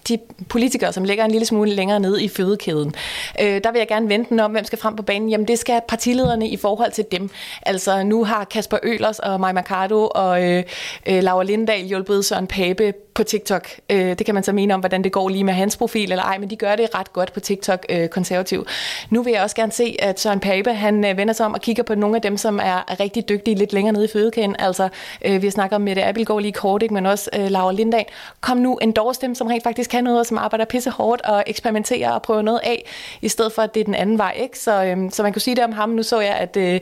de 0.09 0.19
politikere, 0.49 0.93
som 0.93 1.05
ligger 1.05 1.25
en 1.25 1.31
lille 1.31 1.47
smule 1.47 1.71
længere 1.71 2.01
ned 2.01 2.21
i 2.21 2.29
fødekæden. 2.29 2.95
Øh, 3.41 3.61
der 3.65 3.73
vil 3.73 3.79
jeg 3.79 3.89
gerne 3.89 4.09
vente 4.09 4.31
den 4.31 4.41
om, 4.41 4.51
hvem 4.51 4.65
skal 4.65 4.79
frem 4.79 4.97
på 4.97 5.03
banen. 5.03 5.29
Jamen 5.29 5.49
det 5.49 5.59
skal 5.59 5.81
partilederne 5.89 6.49
i 6.49 6.57
forhold 6.57 6.93
til 6.93 7.05
dem. 7.13 7.31
Altså 7.63 8.03
nu 8.03 8.25
har 8.25 8.45
Kasper 8.45 8.79
Ølers 8.83 9.19
og 9.19 9.41
Maja 9.41 9.53
Mercado 9.53 10.09
og 10.15 10.45
øh, 10.45 10.63
øh, 11.07 11.23
Laura 11.23 11.45
Lindahl 11.45 11.85
hjulpet 11.85 12.25
Søren 12.25 12.47
Pape 12.47 12.93
på 13.17 13.25
TikTok. 13.25 13.69
Øh, 13.91 13.99
det 13.99 14.27
kan 14.27 14.35
man 14.35 14.43
så 14.43 14.53
mene 14.53 14.75
om, 14.75 14.81
hvordan 14.81 15.05
det 15.05 15.13
går 15.13 15.29
lige 15.29 15.45
med 15.45 15.55
hans 15.55 15.77
profil 15.77 16.13
eller 16.13 16.25
ej, 16.25 16.39
men 16.39 16.51
de 16.51 16.57
gør 16.57 16.77
det 16.77 16.95
ret 16.95 17.13
godt 17.13 17.33
på 17.33 17.41
TikTok 17.41 17.87
øh, 17.89 18.09
konservativ. 18.09 18.67
Nu 19.11 19.23
vil 19.23 19.33
jeg 19.33 19.43
også 19.43 19.57
gerne 19.57 19.73
se, 19.73 19.97
at 19.99 20.21
Søren 20.21 20.41
Pape 20.41 20.73
han 20.73 21.05
øh, 21.05 21.17
vender 21.17 21.35
sig 21.35 21.47
om 21.47 21.55
og 21.55 21.61
kigger 21.61 21.83
på 21.83 21.95
nogle 21.95 22.17
af 22.17 22.23
dem, 22.23 22.37
som 22.37 22.59
er, 22.59 22.85
er 22.89 23.01
rigtig 23.01 23.29
dygtige 23.29 23.55
lidt 23.55 23.73
længere 23.73 23.93
nede 23.93 24.05
i 24.05 24.09
fødekæden. 24.09 24.57
Altså 24.59 24.89
øh, 25.25 25.43
vi 25.43 25.51
snakker 25.51 25.77
om 25.77 25.83
Mette 25.83 26.05
Abelgaard 26.05 26.41
lige 26.41 26.53
kort, 26.53 26.83
ikke? 26.83 26.95
men 26.95 27.07
også 27.07 27.31
øh, 27.39 27.51
Laura 27.51 27.73
Lindahl. 27.73 28.05
Kom 28.41 28.57
nu 28.57 28.77
en 28.77 28.93
dem, 29.21 29.35
som 29.35 29.47
rent 29.47 29.63
faktisk 29.63 29.86
kan 29.89 30.05
noget, 30.05 30.27
som 30.27 30.39
arbejder 30.39 30.65
pisse 30.65 30.91
hårdt 30.91 31.23
og 31.23 31.45
eksperimenterer 31.47 32.11
og 32.11 32.23
prøver 32.23 32.43
noget 32.43 32.61
af, 32.63 32.85
i 33.23 33.29
stedet 33.29 33.53
for 33.53 33.63
at 33.63 33.75
det 33.75 33.81
er 33.81 33.85
den 33.85 33.95
anden 33.95 34.19
vej. 34.19 34.35
Ikke? 34.43 34.59
Så, 34.59 34.85
øhm, 34.85 35.11
så 35.11 35.23
man 35.23 35.33
kunne 35.33 35.43
sige 35.43 35.57
det 35.57 35.65
om 35.65 35.73
ham. 35.73 35.89
Nu 35.89 36.03
så 36.03 36.21
jeg, 36.21 36.35
at 36.35 36.57
øh, 36.57 36.81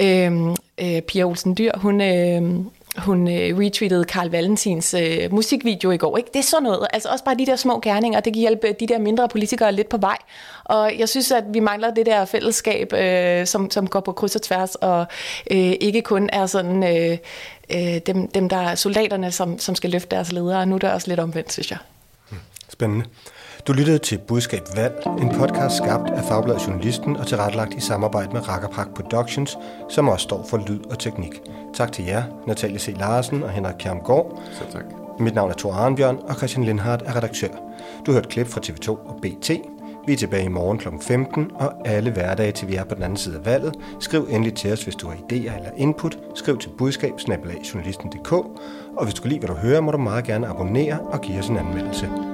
øhm, 0.00 0.56
øh, 0.80 1.02
Pia 1.02 1.24
Olsen 1.24 1.54
Dyr, 1.58 1.72
hun... 1.74 2.00
Øh, 2.00 2.64
hun 2.98 3.28
øh, 3.28 3.58
retweetede 3.58 4.04
Karl 4.04 4.30
Valentins 4.30 4.94
øh, 4.94 5.32
musikvideo 5.32 5.90
i 5.90 5.96
går. 5.96 6.16
Ikke? 6.16 6.30
Det 6.32 6.38
er 6.38 6.42
sådan 6.42 6.62
noget. 6.62 6.86
Altså 6.92 7.08
også 7.08 7.24
bare 7.24 7.34
de 7.34 7.46
der 7.46 7.56
små 7.56 7.80
gerninger, 7.80 8.20
det 8.20 8.32
kan 8.32 8.40
hjælpe 8.40 8.72
de 8.80 8.86
der 8.86 8.98
mindre 8.98 9.28
politikere 9.28 9.72
lidt 9.72 9.88
på 9.88 9.96
vej. 9.96 10.16
Og 10.64 10.98
jeg 10.98 11.08
synes, 11.08 11.32
at 11.32 11.44
vi 11.52 11.60
mangler 11.60 11.90
det 11.90 12.06
der 12.06 12.24
fællesskab, 12.24 12.92
øh, 12.92 13.46
som, 13.46 13.70
som 13.70 13.86
går 13.86 14.00
på 14.00 14.12
kryds 14.12 14.36
og 14.36 14.42
tværs, 14.42 14.74
og 14.74 15.06
øh, 15.50 15.74
ikke 15.80 16.02
kun 16.02 16.30
er 16.32 16.46
sådan 16.46 16.82
øh, 16.82 17.18
øh, 17.70 17.98
dem, 18.06 18.28
dem, 18.28 18.48
der 18.48 18.56
er 18.56 18.74
soldaterne, 18.74 19.32
som, 19.32 19.58
som 19.58 19.74
skal 19.74 19.90
løfte 19.90 20.16
deres 20.16 20.32
ledere. 20.32 20.66
Nu 20.66 20.74
er 20.74 20.78
det 20.78 20.92
også 20.92 21.08
lidt 21.08 21.20
omvendt, 21.20 21.52
synes 21.52 21.70
jeg. 21.70 21.78
Spændende. 22.74 23.04
Du 23.66 23.72
lyttede 23.72 23.98
til 23.98 24.18
Budskab 24.28 24.62
Valg, 24.76 24.94
en 25.06 25.28
podcast 25.28 25.76
skabt 25.76 26.10
af 26.10 26.24
Fagbladet 26.24 26.66
Journalisten 26.66 27.16
og 27.16 27.26
tilrettelagt 27.26 27.74
i 27.74 27.80
samarbejde 27.80 28.32
med 28.32 28.48
Rakkerpak 28.48 28.88
Productions, 28.94 29.58
som 29.90 30.08
også 30.08 30.22
står 30.22 30.46
for 30.50 30.64
lyd 30.68 30.80
og 30.90 30.98
teknik. 30.98 31.40
Tak 31.74 31.92
til 31.92 32.04
jer, 32.04 32.22
Natalie 32.46 32.78
C. 32.78 32.94
Larsen 32.98 33.42
og 33.42 33.50
Henrik 33.50 33.74
Kjermgaard. 33.78 34.42
Så 34.52 34.72
tak. 34.72 34.84
Mit 35.18 35.34
navn 35.34 35.50
er 35.50 35.54
Thor 35.54 35.72
Arnbjørn, 35.72 36.18
og 36.28 36.34
Christian 36.34 36.64
Lindhardt 36.64 37.02
er 37.06 37.16
redaktør. 37.16 37.48
Du 38.06 38.12
hørt 38.12 38.28
klip 38.28 38.46
fra 38.46 38.60
TV2 38.66 38.88
og 38.88 39.18
BT. 39.22 39.50
Vi 40.06 40.12
er 40.12 40.16
tilbage 40.16 40.44
i 40.44 40.48
morgen 40.48 40.78
kl. 40.78 40.88
15, 41.00 41.50
og 41.54 41.88
alle 41.88 42.10
hverdage 42.10 42.52
til 42.52 42.68
vi 42.68 42.74
er 42.74 42.84
på 42.84 42.94
den 42.94 43.02
anden 43.02 43.16
side 43.16 43.36
af 43.36 43.46
valget. 43.46 43.74
Skriv 44.00 44.26
endelig 44.30 44.54
til 44.54 44.72
os, 44.72 44.84
hvis 44.84 44.96
du 44.96 45.08
har 45.08 45.14
idéer 45.14 45.56
eller 45.56 45.70
input. 45.76 46.18
Skriv 46.34 46.58
til 46.58 46.70
budskab 46.78 47.12
og 48.96 49.04
hvis 49.04 49.14
du 49.14 49.22
kan 49.22 49.28
lide, 49.28 49.40
hvad 49.40 49.48
du 49.48 49.54
hører, 49.54 49.80
må 49.80 49.90
du 49.90 49.98
meget 49.98 50.24
gerne 50.24 50.46
abonnere 50.46 50.98
og 51.00 51.20
give 51.20 51.38
os 51.38 51.48
en 51.48 51.56
anmeldelse. 51.56 52.33